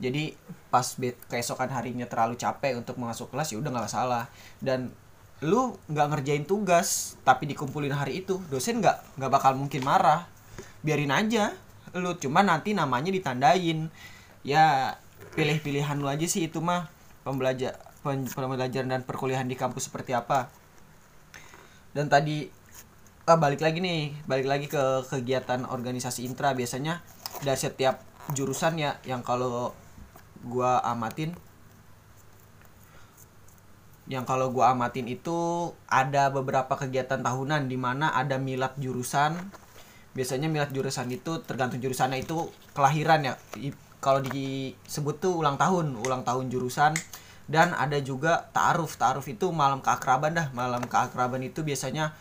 Jadi 0.03 0.35
pas 0.74 0.83
keesokan 1.31 1.70
harinya 1.70 2.03
terlalu 2.11 2.35
capek 2.35 2.74
untuk 2.74 2.98
masuk 2.98 3.31
kelas 3.31 3.55
ya 3.55 3.62
udah 3.62 3.70
nggak 3.70 3.87
salah 3.87 4.27
dan 4.59 4.90
lu 5.42 5.74
nggak 5.90 6.06
ngerjain 6.14 6.44
tugas 6.46 7.18
tapi 7.26 7.50
dikumpulin 7.50 7.90
hari 7.90 8.22
itu 8.22 8.38
dosen 8.52 8.78
nggak 8.78 9.18
nggak 9.18 9.30
bakal 9.32 9.58
mungkin 9.58 9.82
marah. 9.82 10.30
Biarin 10.84 11.10
aja 11.10 11.50
lu 11.96 12.14
cuma 12.20 12.46
nanti 12.46 12.76
namanya 12.76 13.10
ditandain. 13.10 13.90
Ya 14.44 14.96
pilih-pilihan 15.34 15.98
lu 15.98 16.06
aja 16.06 16.26
sih 16.28 16.46
itu 16.46 16.60
mah 16.60 16.92
pembelajar 17.26 17.80
pembelajaran 18.04 18.92
dan 18.92 19.02
perkuliahan 19.02 19.48
di 19.48 19.56
kampus 19.56 19.88
seperti 19.88 20.12
apa. 20.12 20.52
Dan 21.96 22.12
tadi 22.12 22.46
ah, 23.24 23.38
balik 23.40 23.64
lagi 23.64 23.80
nih 23.80 24.12
balik 24.28 24.46
lagi 24.46 24.66
ke 24.68 25.08
kegiatan 25.08 25.66
organisasi 25.66 26.28
intra. 26.28 26.52
Biasanya 26.52 27.00
dari 27.42 27.58
setiap 27.58 27.98
jurusan 28.32 28.78
ya 28.78 28.96
yang 29.04 29.24
kalau 29.24 29.72
gua 30.44 30.84
amatin 30.84 31.32
yang 34.04 34.28
kalau 34.28 34.52
gua 34.52 34.76
amatin 34.76 35.08
itu 35.08 35.72
ada 35.88 36.28
beberapa 36.28 36.76
kegiatan 36.76 37.24
tahunan 37.24 37.72
di 37.72 37.80
mana 37.80 38.12
ada 38.12 38.36
milad 38.36 38.76
jurusan. 38.76 39.32
Biasanya 40.12 40.46
milad 40.52 40.70
jurusan 40.70 41.08
itu 41.08 41.40
tergantung 41.42 41.80
jurusannya 41.80 42.20
itu 42.20 42.52
kelahiran 42.76 43.24
ya. 43.24 43.34
Kalau 44.04 44.20
disebut 44.20 45.16
tuh 45.24 45.40
ulang 45.40 45.56
tahun 45.56 45.96
ulang 45.96 46.22
tahun 46.22 46.52
jurusan. 46.52 46.92
Dan 47.44 47.76
ada 47.76 48.00
juga 48.00 48.48
ta'aruf. 48.56 48.96
Ta'aruf 48.96 49.28
itu 49.28 49.52
malam 49.52 49.84
keakraban 49.84 50.32
dah. 50.32 50.48
Malam 50.56 50.84
keakraban 50.88 51.44
itu 51.44 51.60
biasanya 51.60 52.16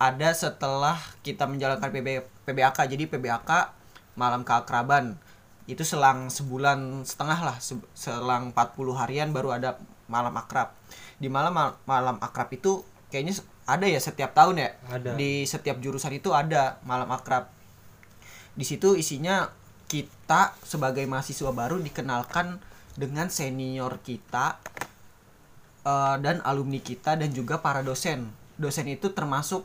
ada 0.00 0.32
setelah 0.32 0.96
kita 1.20 1.44
menjalankan 1.44 1.92
PB, 1.92 2.08
PBAK 2.48 2.88
jadi 2.88 3.04
PBAK 3.08 3.50
malam 4.16 4.44
keakraban. 4.44 5.16
Itu 5.68 5.84
selang 5.84 6.32
sebulan 6.32 7.04
setengah 7.04 7.40
lah. 7.40 7.56
Se- 7.60 7.88
selang 7.92 8.52
40 8.56 8.96
harian 8.96 9.28
baru 9.32 9.56
ada 9.56 9.76
malam 10.08 10.32
akrab 10.36 10.81
di 11.16 11.28
malam 11.30 11.54
malam 11.86 12.16
akrab 12.18 12.50
itu 12.54 12.82
kayaknya 13.12 13.38
ada 13.68 13.86
ya 13.86 14.00
setiap 14.02 14.34
tahun 14.34 14.58
ya? 14.58 14.70
Ada. 14.90 15.10
di 15.14 15.46
setiap 15.46 15.78
jurusan 15.78 16.16
itu 16.18 16.34
ada 16.34 16.82
malam 16.82 17.08
akrab. 17.14 17.46
Di 18.52 18.66
situ 18.66 18.98
isinya 18.98 19.48
kita 19.86 20.56
sebagai 20.64 21.04
mahasiswa 21.04 21.52
baru 21.52 21.78
dikenalkan 21.78 22.58
dengan 22.96 23.28
senior 23.28 24.00
kita 24.04 24.58
eh, 25.84 26.16
dan 26.20 26.40
alumni 26.42 26.80
kita 26.80 27.16
dan 27.16 27.30
juga 27.30 27.60
para 27.62 27.84
dosen. 27.84 28.28
Dosen 28.58 28.88
itu 28.90 29.12
termasuk 29.12 29.64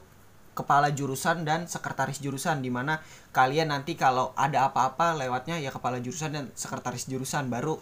kepala 0.58 0.90
jurusan 0.90 1.46
dan 1.46 1.70
sekretaris 1.70 2.18
jurusan 2.18 2.66
di 2.66 2.74
mana 2.74 2.98
kalian 3.30 3.70
nanti 3.70 3.94
kalau 3.94 4.34
ada 4.34 4.66
apa-apa 4.66 5.14
lewatnya 5.14 5.62
ya 5.62 5.70
kepala 5.70 6.02
jurusan 6.02 6.34
dan 6.34 6.46
sekretaris 6.58 7.06
jurusan 7.06 7.54
baru 7.54 7.78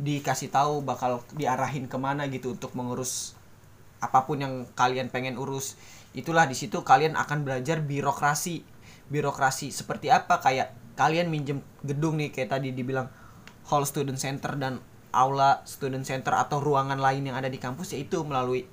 dikasih 0.00 0.48
tahu 0.48 0.80
bakal 0.80 1.20
diarahin 1.36 1.84
ke 1.84 1.98
mana 2.00 2.24
gitu 2.32 2.56
untuk 2.56 2.72
mengurus 2.72 3.36
apa 4.00 4.24
pun 4.24 4.40
yang 4.40 4.54
kalian 4.72 5.12
pengen 5.12 5.36
urus. 5.36 5.76
Itulah 6.16 6.48
di 6.48 6.56
situ 6.56 6.80
kalian 6.80 7.14
akan 7.20 7.44
belajar 7.44 7.84
birokrasi. 7.84 8.64
Birokrasi 9.12 9.68
seperti 9.68 10.08
apa? 10.08 10.40
Kayak 10.40 10.72
kalian 10.96 11.28
minjem 11.28 11.60
gedung 11.84 12.16
nih 12.16 12.32
kayak 12.32 12.56
tadi 12.56 12.72
dibilang 12.72 13.12
hall 13.68 13.84
student 13.84 14.16
center 14.16 14.56
dan 14.56 14.80
aula 15.10 15.62
student 15.66 16.06
center 16.06 16.34
atau 16.34 16.62
ruangan 16.62 16.98
lain 16.98 17.30
yang 17.30 17.36
ada 17.38 17.50
di 17.50 17.58
kampus 17.58 17.94
yaitu 17.94 18.22
melalui 18.22 18.66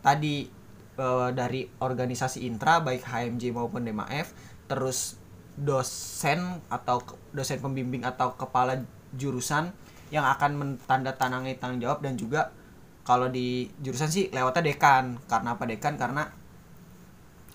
tadi 0.00 0.48
eh, 0.96 1.30
dari 1.32 1.66
organisasi 1.66 2.44
intra 2.46 2.80
baik 2.80 3.04
HMJ 3.04 3.52
maupun 3.52 3.84
DMAF 3.84 4.32
terus 4.68 5.20
dosen 5.58 6.62
atau 6.70 7.02
dosen 7.34 7.58
pembimbing 7.58 8.06
atau 8.06 8.38
kepala 8.38 8.78
jurusan 9.16 9.74
yang 10.08 10.24
akan 10.24 10.56
mentandatangani 10.56 11.56
tanggung 11.60 11.84
jawab 11.84 12.00
dan 12.00 12.16
juga 12.16 12.52
kalau 13.04 13.32
di 13.32 13.68
jurusan 13.80 14.12
sih 14.12 14.28
lewatnya 14.28 14.68
dekan. 14.68 15.16
Karena 15.24 15.56
apa 15.56 15.64
dekan? 15.64 15.96
Karena 15.96 16.28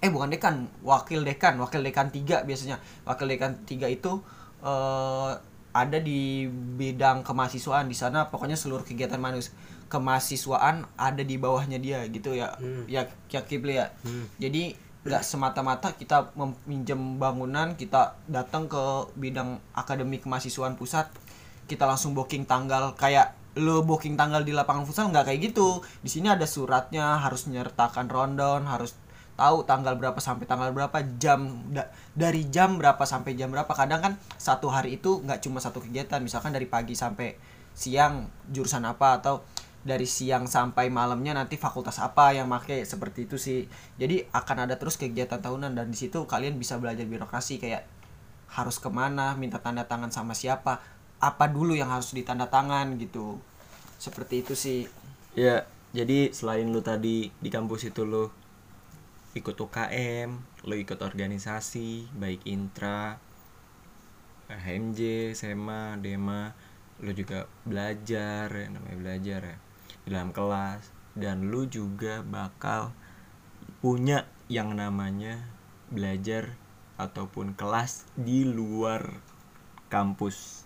eh 0.04 0.10
bukan 0.12 0.28
dekan 0.34 0.68
wakil 0.84 1.24
dekan 1.24 1.62
wakil 1.62 1.86
dekan 1.86 2.10
tiga 2.10 2.42
biasanya. 2.42 2.82
Wakil 3.06 3.30
dekan 3.30 3.62
tiga 3.70 3.86
itu 3.86 4.18
eh, 4.66 5.32
ada 5.74 5.98
di 5.98 6.46
bidang 6.50 7.22
kemahasiswaan 7.22 7.86
di 7.86 7.98
sana. 7.98 8.34
Pokoknya 8.34 8.58
seluruh 8.58 8.82
kegiatan 8.82 9.22
manus 9.22 9.54
kemahasiswaan 9.94 10.90
ada 10.98 11.22
di 11.22 11.38
bawahnya 11.38 11.78
dia 11.78 12.02
gitu 12.10 12.34
ya. 12.34 12.58
Ya 12.90 13.06
ya 13.30 13.42
Kipli 13.46 13.78
ya. 13.78 13.94
Jadi 14.42 14.74
nggak 15.04 15.20
semata-mata 15.20 15.92
kita 16.00 16.32
meminjam 16.34 17.20
bangunan 17.20 17.76
kita 17.76 18.16
datang 18.24 18.72
ke 18.72 19.12
bidang 19.20 19.60
akademi 19.76 20.16
kemahasiswaan 20.24 20.80
pusat 20.80 21.12
kita 21.70 21.88
langsung 21.88 22.12
booking 22.12 22.44
tanggal 22.44 22.96
kayak 22.96 23.36
lu 23.54 23.86
booking 23.86 24.18
tanggal 24.18 24.42
di 24.42 24.50
lapangan 24.50 24.84
futsal 24.86 25.14
nggak 25.14 25.30
kayak 25.30 25.40
gitu. 25.54 25.82
Di 26.02 26.10
sini 26.10 26.30
ada 26.30 26.46
suratnya 26.50 27.22
harus 27.22 27.46
menyertakan 27.46 28.10
rundown 28.10 28.66
harus 28.66 28.98
tahu 29.34 29.66
tanggal 29.66 29.98
berapa 29.98 30.18
sampai 30.22 30.46
tanggal 30.46 30.70
berapa 30.70 30.94
jam 31.18 31.66
da- 31.74 31.90
dari 32.14 32.50
jam 32.50 32.78
berapa 32.82 33.02
sampai 33.06 33.38
jam 33.38 33.54
berapa. 33.54 33.70
Kadang 33.70 34.02
kan 34.02 34.14
satu 34.38 34.70
hari 34.74 34.98
itu 34.98 35.22
nggak 35.22 35.46
cuma 35.46 35.62
satu 35.62 35.82
kegiatan 35.82 36.22
misalkan 36.22 36.54
dari 36.54 36.66
pagi 36.66 36.98
sampai 36.98 37.38
siang 37.74 38.30
jurusan 38.50 38.86
apa 38.86 39.22
atau 39.22 39.42
dari 39.84 40.08
siang 40.08 40.48
sampai 40.48 40.88
malamnya 40.88 41.36
nanti 41.36 41.60
fakultas 41.60 42.00
apa 42.00 42.32
yang 42.32 42.48
make 42.48 42.88
seperti 42.88 43.28
itu 43.30 43.38
sih. 43.38 43.68
Jadi 44.00 44.24
akan 44.32 44.66
ada 44.66 44.80
terus 44.80 44.96
kegiatan 44.98 45.38
tahunan 45.44 45.78
dan 45.78 45.92
di 45.92 45.98
situ 46.00 46.26
kalian 46.26 46.58
bisa 46.58 46.80
belajar 46.80 47.04
birokrasi 47.04 47.60
kayak 47.60 47.86
harus 48.54 48.78
ke 48.78 48.86
mana 48.88 49.34
minta 49.34 49.58
tanda 49.58 49.84
tangan 49.90 50.14
sama 50.14 50.38
siapa 50.38 50.78
apa 51.24 51.48
dulu 51.48 51.72
yang 51.72 51.88
harus 51.88 52.12
ditanda 52.12 52.52
tangan 52.52 53.00
gitu. 53.00 53.40
Seperti 53.96 54.44
itu 54.44 54.54
sih. 54.60 54.84
Ya, 55.40 55.64
jadi 55.96 56.36
selain 56.36 56.68
lu 56.68 56.84
tadi 56.84 57.32
di 57.32 57.50
kampus 57.50 57.88
itu 57.88 58.04
lu 58.04 58.28
ikut 59.34 59.56
UKM, 59.56 60.30
lu 60.68 60.76
ikut 60.76 61.00
organisasi, 61.00 62.12
baik 62.12 62.44
intra, 62.44 63.18
HMJ, 64.52 65.32
SEMA, 65.34 65.98
DEMA, 65.98 66.54
lu 67.02 67.16
juga 67.16 67.50
belajar, 67.66 68.52
ya, 68.52 68.68
namanya 68.70 68.98
belajar 69.00 69.42
ya, 69.48 69.58
di 70.06 70.08
dalam 70.14 70.30
kelas, 70.36 70.92
dan 71.18 71.50
lu 71.50 71.66
juga 71.66 72.22
bakal 72.22 72.94
punya 73.82 74.30
yang 74.52 74.78
namanya 74.78 75.42
belajar 75.90 76.54
ataupun 77.02 77.58
kelas 77.58 78.06
di 78.14 78.46
luar 78.46 79.18
kampus. 79.90 80.63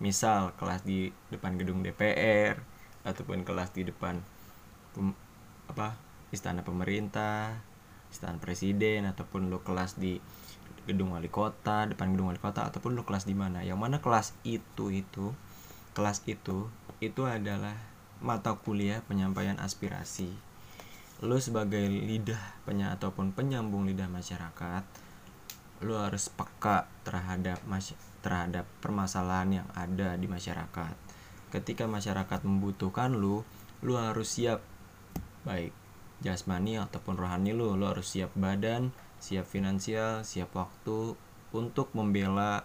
Misal 0.00 0.56
kelas 0.56 0.82
di 0.82 1.12
depan 1.28 1.60
gedung 1.60 1.84
DPR 1.84 2.56
ataupun 3.04 3.44
kelas 3.44 3.70
di 3.76 3.84
depan 3.84 4.20
pem- 4.96 5.18
apa 5.68 5.94
istana 6.32 6.64
pemerintah, 6.64 7.60
istana 8.08 8.40
presiden 8.40 9.06
ataupun 9.06 9.52
lo 9.52 9.60
kelas 9.60 10.00
di 10.00 10.18
gedung 10.88 11.12
wali 11.12 11.28
kota, 11.28 11.86
depan 11.86 12.16
gedung 12.16 12.32
wali 12.32 12.40
kota 12.40 12.66
ataupun 12.66 12.96
lo 12.96 13.04
kelas 13.04 13.28
di 13.28 13.36
mana. 13.36 13.60
Yang 13.60 13.78
mana 13.78 13.96
kelas 14.00 14.32
itu 14.42 14.88
itu 14.90 15.36
kelas 15.92 16.24
itu 16.24 16.72
itu 17.04 17.22
adalah 17.28 17.76
mata 18.24 18.56
kuliah 18.56 19.04
penyampaian 19.04 19.60
aspirasi. 19.60 20.32
Lo 21.20 21.36
sebagai 21.36 21.84
lidah 21.84 22.40
penya 22.64 22.96
ataupun 22.96 23.36
penyambung 23.36 23.84
lidah 23.84 24.08
masyarakat, 24.08 24.84
lo 25.84 26.00
harus 26.00 26.32
peka 26.32 26.88
terhadap 27.04 27.60
masy- 27.68 27.96
terhadap 28.20 28.68
permasalahan 28.84 29.62
yang 29.62 29.68
ada 29.72 30.16
di 30.16 30.28
masyarakat. 30.28 30.94
Ketika 31.50 31.88
masyarakat 31.88 32.40
membutuhkan 32.46 33.16
lu, 33.16 33.42
lu 33.82 33.94
harus 33.96 34.28
siap 34.38 34.62
baik 35.42 35.72
jasmani 36.20 36.76
ataupun 36.76 37.16
rohani 37.16 37.56
lu, 37.56 37.74
lu 37.74 37.88
harus 37.88 38.12
siap 38.12 38.30
badan, 38.36 38.92
siap 39.18 39.48
finansial, 39.48 40.22
siap 40.22 40.52
waktu 40.52 41.16
untuk 41.50 41.90
membela 41.96 42.62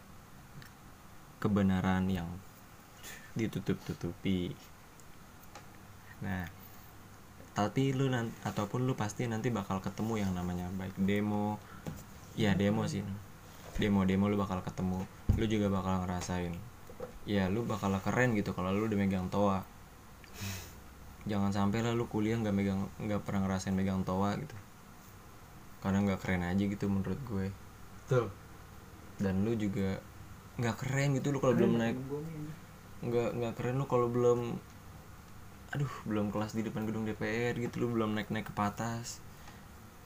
kebenaran 1.40 2.12
yang 2.12 2.28
ditutup-tutupi. 3.34 4.54
Nah, 6.24 6.48
tapi 7.56 7.96
lu 7.96 8.12
nan 8.12 8.32
ataupun 8.44 8.84
lu 8.84 8.94
pasti 9.00 9.26
nanti 9.26 9.50
bakal 9.50 9.80
ketemu 9.80 10.28
yang 10.28 10.32
namanya 10.36 10.68
baik 10.76 10.96
demo, 11.00 11.58
ya 12.36 12.52
demo 12.54 12.84
sih 12.84 13.04
demo-demo 13.76 14.32
lu 14.32 14.40
bakal 14.40 14.64
ketemu 14.64 15.04
lu 15.36 15.46
juga 15.48 15.68
bakal 15.68 16.04
ngerasain 16.04 16.56
ya 17.26 17.50
lu 17.50 17.66
bakal 17.66 17.90
keren 18.06 18.38
gitu 18.38 18.54
kalau 18.54 18.70
lu 18.70 18.86
udah 18.86 18.98
megang 18.98 19.28
toa. 19.34 19.66
Jangan 21.26 21.50
sampai 21.50 21.82
lah 21.82 21.98
lu 21.98 22.06
kuliah 22.06 22.38
nggak 22.38 22.54
megang 22.54 22.86
nggak 23.02 23.26
pernah 23.26 23.50
ngerasain 23.50 23.74
megang 23.74 24.06
toa 24.06 24.38
gitu. 24.38 24.54
Karena 25.82 26.06
nggak 26.06 26.22
keren 26.22 26.46
aja 26.46 26.64
gitu 26.64 26.86
menurut 26.86 27.18
gue. 27.26 27.50
Betul. 28.06 28.30
Dan 29.18 29.42
lu 29.42 29.58
juga 29.58 29.98
nggak 30.62 30.76
keren 30.86 31.18
gitu 31.18 31.34
lu 31.34 31.42
kalau 31.42 31.58
belum 31.58 31.74
naik. 31.82 31.98
nggak 33.06 33.30
nggak 33.38 33.54
keren 33.58 33.76
lu 33.82 33.86
kalau 33.90 34.08
belum 34.08 34.56
aduh 35.76 35.94
belum 36.08 36.32
kelas 36.32 36.56
di 36.56 36.64
depan 36.64 36.88
gedung 36.88 37.04
DPR 37.04 37.58
gitu 37.60 37.84
lu 37.84 37.92
belum 37.92 38.14
naik 38.14 38.30
naik 38.30 38.46
ke 38.46 38.54
atas. 38.62 39.18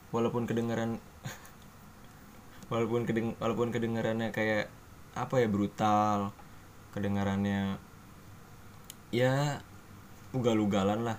Walaupun 0.08 0.48
kedengaran 0.48 0.96
walaupun 2.72 3.04
kedeng 3.04 3.36
walaupun 3.36 3.68
kedengarannya 3.76 4.32
kayak 4.32 4.72
apa 5.14 5.42
ya 5.42 5.48
brutal 5.50 6.30
kedengarannya 6.94 7.78
ya 9.10 9.58
ugal-ugalan 10.34 11.06
lah. 11.06 11.18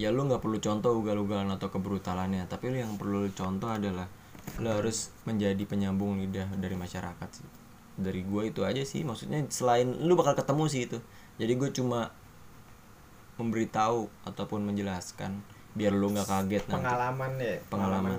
Ya 0.00 0.08
lu 0.08 0.24
nggak 0.24 0.40
perlu 0.40 0.56
contoh 0.64 0.96
ugal-ugalan 0.96 1.52
atau 1.52 1.68
kebrutalannya 1.68 2.48
tapi 2.48 2.72
lu 2.72 2.80
yang 2.80 2.96
perlu 2.96 3.28
lu 3.28 3.30
contoh 3.36 3.68
adalah 3.68 4.08
lu 4.56 4.68
harus 4.72 5.12
menjadi 5.28 5.60
penyambung 5.68 6.16
lidah 6.24 6.48
dari 6.56 6.72
masyarakat 6.76 7.28
sih. 7.28 7.48
Dari 8.00 8.24
gue 8.24 8.42
itu 8.48 8.64
aja 8.64 8.80
sih 8.80 9.04
maksudnya 9.04 9.44
selain 9.52 9.84
lu 10.00 10.16
bakal 10.16 10.32
ketemu 10.32 10.64
sih 10.72 10.88
itu. 10.88 10.98
Jadi 11.36 11.52
gue 11.56 11.68
cuma 11.76 12.08
memberitahu 13.36 14.08
ataupun 14.24 14.68
menjelaskan 14.72 15.40
biar 15.76 15.92
lu 15.92 16.12
nggak 16.12 16.28
kaget 16.28 16.64
nanti. 16.68 16.82
Pengalaman 16.82 17.32
ya 17.40 17.54
Pengalaman. 17.68 18.18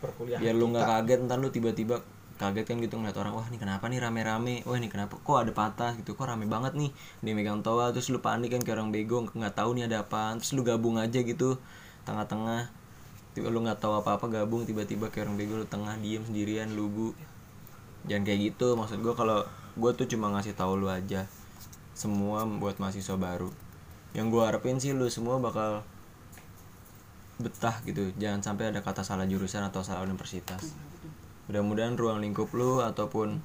perkuliahan 0.00 0.40
biar 0.40 0.54
lu 0.56 0.66
nggak 0.72 0.88
kaget 0.88 1.18
ntar 1.28 1.38
lu 1.38 1.48
tiba-tiba 1.52 1.96
kaget 2.40 2.64
kan 2.64 2.80
gitu 2.80 2.96
ngeliat 2.96 3.12
orang 3.20 3.36
wah 3.36 3.44
ini 3.52 3.60
kenapa 3.60 3.84
nih 3.92 4.00
rame-rame? 4.00 4.64
Wah 4.64 4.80
ini 4.80 4.88
kenapa? 4.88 5.20
Kok 5.20 5.36
ada 5.44 5.52
patah 5.52 5.92
gitu? 6.00 6.16
Kok 6.16 6.24
rame 6.24 6.48
banget 6.48 6.72
nih? 6.72 6.88
Dia 7.20 7.36
megang 7.36 7.60
toa 7.60 7.92
terus 7.92 8.08
lu 8.08 8.24
panik 8.24 8.56
kan 8.56 8.64
kayak 8.64 8.80
orang 8.80 8.88
bego 8.88 9.28
nggak 9.28 9.52
tahu 9.52 9.76
nih 9.76 9.84
ada 9.84 10.00
apaan. 10.00 10.40
Terus 10.40 10.56
lu 10.56 10.64
gabung 10.64 10.96
aja 10.96 11.20
gitu 11.20 11.60
tengah-tengah. 12.08 12.72
Tiba 13.36 13.52
lu 13.52 13.60
nggak 13.60 13.84
tahu 13.84 13.92
apa-apa 14.00 14.32
gabung 14.32 14.64
tiba-tiba 14.64 15.12
kayak 15.12 15.28
orang 15.28 15.36
bego 15.36 15.60
lu 15.60 15.68
tengah 15.68 15.92
diem 16.00 16.24
sendirian 16.24 16.72
lugu. 16.72 17.12
Jangan 18.08 18.24
kayak 18.24 18.40
gitu 18.56 18.72
maksud 18.72 19.04
gua 19.04 19.12
kalau 19.12 19.44
gua 19.76 19.92
tuh 19.92 20.08
cuma 20.08 20.32
ngasih 20.32 20.56
tahu 20.56 20.80
lu 20.80 20.88
aja. 20.88 21.28
Semua 21.92 22.48
buat 22.48 22.80
mahasiswa 22.80 23.20
baru. 23.20 23.52
Yang 24.16 24.26
gua 24.32 24.42
harapin 24.48 24.80
sih 24.80 24.96
lu 24.96 25.12
semua 25.12 25.36
bakal 25.36 25.84
betah 27.36 27.76
gitu. 27.84 28.16
Jangan 28.16 28.40
sampai 28.40 28.72
ada 28.72 28.80
kata 28.80 29.04
salah 29.04 29.28
jurusan 29.28 29.60
atau 29.60 29.84
salah 29.84 30.08
universitas 30.08 30.72
mudah-mudahan 31.50 31.98
ruang 31.98 32.22
lingkup 32.22 32.54
lu 32.54 32.78
ataupun 32.78 33.42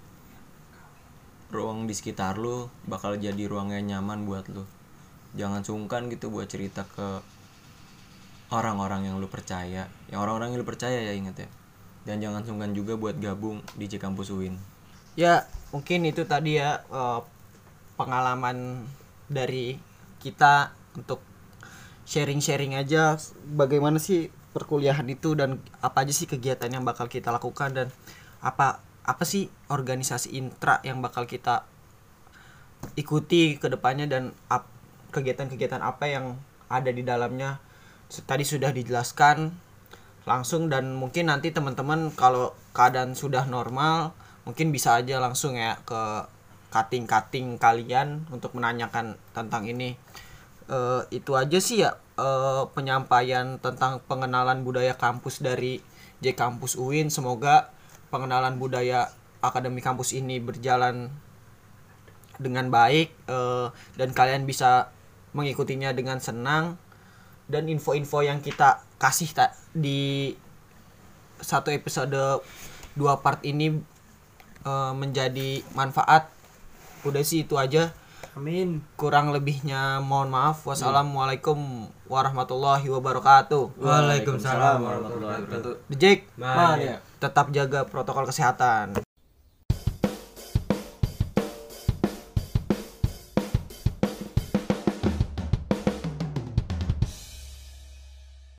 ruang 1.50 1.90
di 1.90 1.94
sekitar 1.98 2.38
lu 2.38 2.70
bakal 2.86 3.18
jadi 3.18 3.50
ruang 3.50 3.74
yang 3.74 3.98
nyaman 3.98 4.30
buat 4.30 4.46
lu. 4.54 4.62
Jangan 5.34 5.66
sungkan 5.66 6.14
gitu 6.14 6.30
buat 6.30 6.46
cerita 6.46 6.86
ke 6.86 7.26
orang-orang 8.54 9.10
yang 9.10 9.18
lu 9.18 9.26
percaya. 9.26 9.90
Yang 10.14 10.20
orang-orang 10.22 10.54
yang 10.54 10.62
lu 10.62 10.70
percaya 10.70 11.02
ya 11.02 11.18
inget 11.18 11.34
ya. 11.34 11.50
Dan 12.06 12.22
jangan 12.22 12.46
sungkan 12.46 12.78
juga 12.78 12.94
buat 12.94 13.18
gabung 13.18 13.66
di 13.74 13.90
Cikampus 13.90 14.30
UIN. 14.30 14.54
Ya 15.18 15.50
mungkin 15.74 16.06
itu 16.06 16.30
tadi 16.30 16.62
ya 16.62 16.86
eh, 16.86 17.20
pengalaman 17.98 18.86
dari 19.26 19.82
kita 20.22 20.78
untuk 20.94 21.26
sharing-sharing 22.06 22.78
aja. 22.78 23.18
Bagaimana 23.50 23.98
sih 23.98 24.30
perkuliahan 24.56 25.04
itu 25.12 25.36
dan 25.36 25.60
apa 25.84 26.08
aja 26.08 26.16
sih 26.16 26.32
kegiatan 26.32 26.72
yang 26.72 26.88
bakal 26.88 27.12
kita 27.12 27.28
lakukan 27.28 27.76
dan 27.76 27.88
apa 28.40 28.80
apa 29.04 29.24
sih 29.28 29.52
organisasi 29.68 30.32
intra 30.32 30.80
yang 30.88 31.04
bakal 31.04 31.28
kita 31.28 31.68
ikuti 32.96 33.60
ke 33.60 33.68
depannya 33.68 34.08
dan 34.08 34.24
ap- 34.48 34.72
kegiatan-kegiatan 35.12 35.84
apa 35.84 36.08
yang 36.08 36.40
ada 36.72 36.90
di 36.90 37.04
dalamnya. 37.04 37.60
Tadi 38.08 38.48
sudah 38.48 38.72
dijelaskan 38.72 39.52
langsung 40.24 40.72
dan 40.72 40.96
mungkin 40.96 41.30
nanti 41.30 41.52
teman-teman 41.52 42.10
kalau 42.16 42.56
keadaan 42.74 43.14
sudah 43.14 43.46
normal 43.46 44.16
mungkin 44.46 44.70
bisa 44.74 44.98
aja 44.98 45.22
langsung 45.22 45.58
ya 45.58 45.78
ke 45.86 46.26
cutting-cutting 46.70 47.58
kalian 47.58 48.26
untuk 48.30 48.54
menanyakan 48.58 49.18
tentang 49.34 49.66
ini 49.70 49.98
Eh, 50.66 51.22
itu 51.22 51.38
aja 51.38 51.62
sih 51.62 51.86
ya 51.86 51.94
eh, 52.18 52.64
penyampaian 52.74 53.62
tentang 53.62 54.02
pengenalan 54.10 54.66
budaya 54.66 54.98
kampus 54.98 55.46
dari 55.46 55.78
J 56.26 56.34
Kampus 56.34 56.74
UIN. 56.74 57.14
Semoga 57.14 57.70
pengenalan 58.10 58.58
budaya 58.58 59.14
akademi 59.46 59.86
kampus 59.86 60.18
ini 60.18 60.42
berjalan 60.42 61.14
dengan 62.42 62.74
baik 62.74 63.14
eh, 63.30 63.68
dan 63.94 64.10
kalian 64.18 64.50
bisa 64.50 64.90
mengikutinya 65.38 65.94
dengan 65.94 66.18
senang. 66.18 66.82
Dan 67.46 67.70
info-info 67.70 68.26
yang 68.26 68.42
kita 68.42 68.82
kasih 68.98 69.30
tak 69.30 69.54
di 69.70 70.34
satu 71.38 71.70
episode 71.70 72.42
dua 72.98 73.22
part 73.22 73.38
ini 73.46 73.70
eh, 74.66 74.94
menjadi 74.98 75.62
manfaat. 75.78 76.34
Udah 77.06 77.22
sih 77.22 77.46
itu 77.46 77.54
aja 77.54 77.94
amin. 78.36 78.84
Kurang 79.00 79.32
lebihnya 79.32 80.04
mohon 80.04 80.28
maaf. 80.28 80.68
Wassalamualaikum 80.68 81.88
warahmatullahi 82.12 82.86
wabarakatuh. 82.92 83.80
Waalaikumsalam 83.80 84.84
warahmatullahi 84.84 85.40
wabarakatuh. 85.48 85.74
Jake 85.96 86.28
Man, 86.36 86.84
ya. 86.84 86.98
tetap 87.24 87.50
jaga 87.56 87.88
protokol 87.88 88.28
kesehatan 88.28 89.05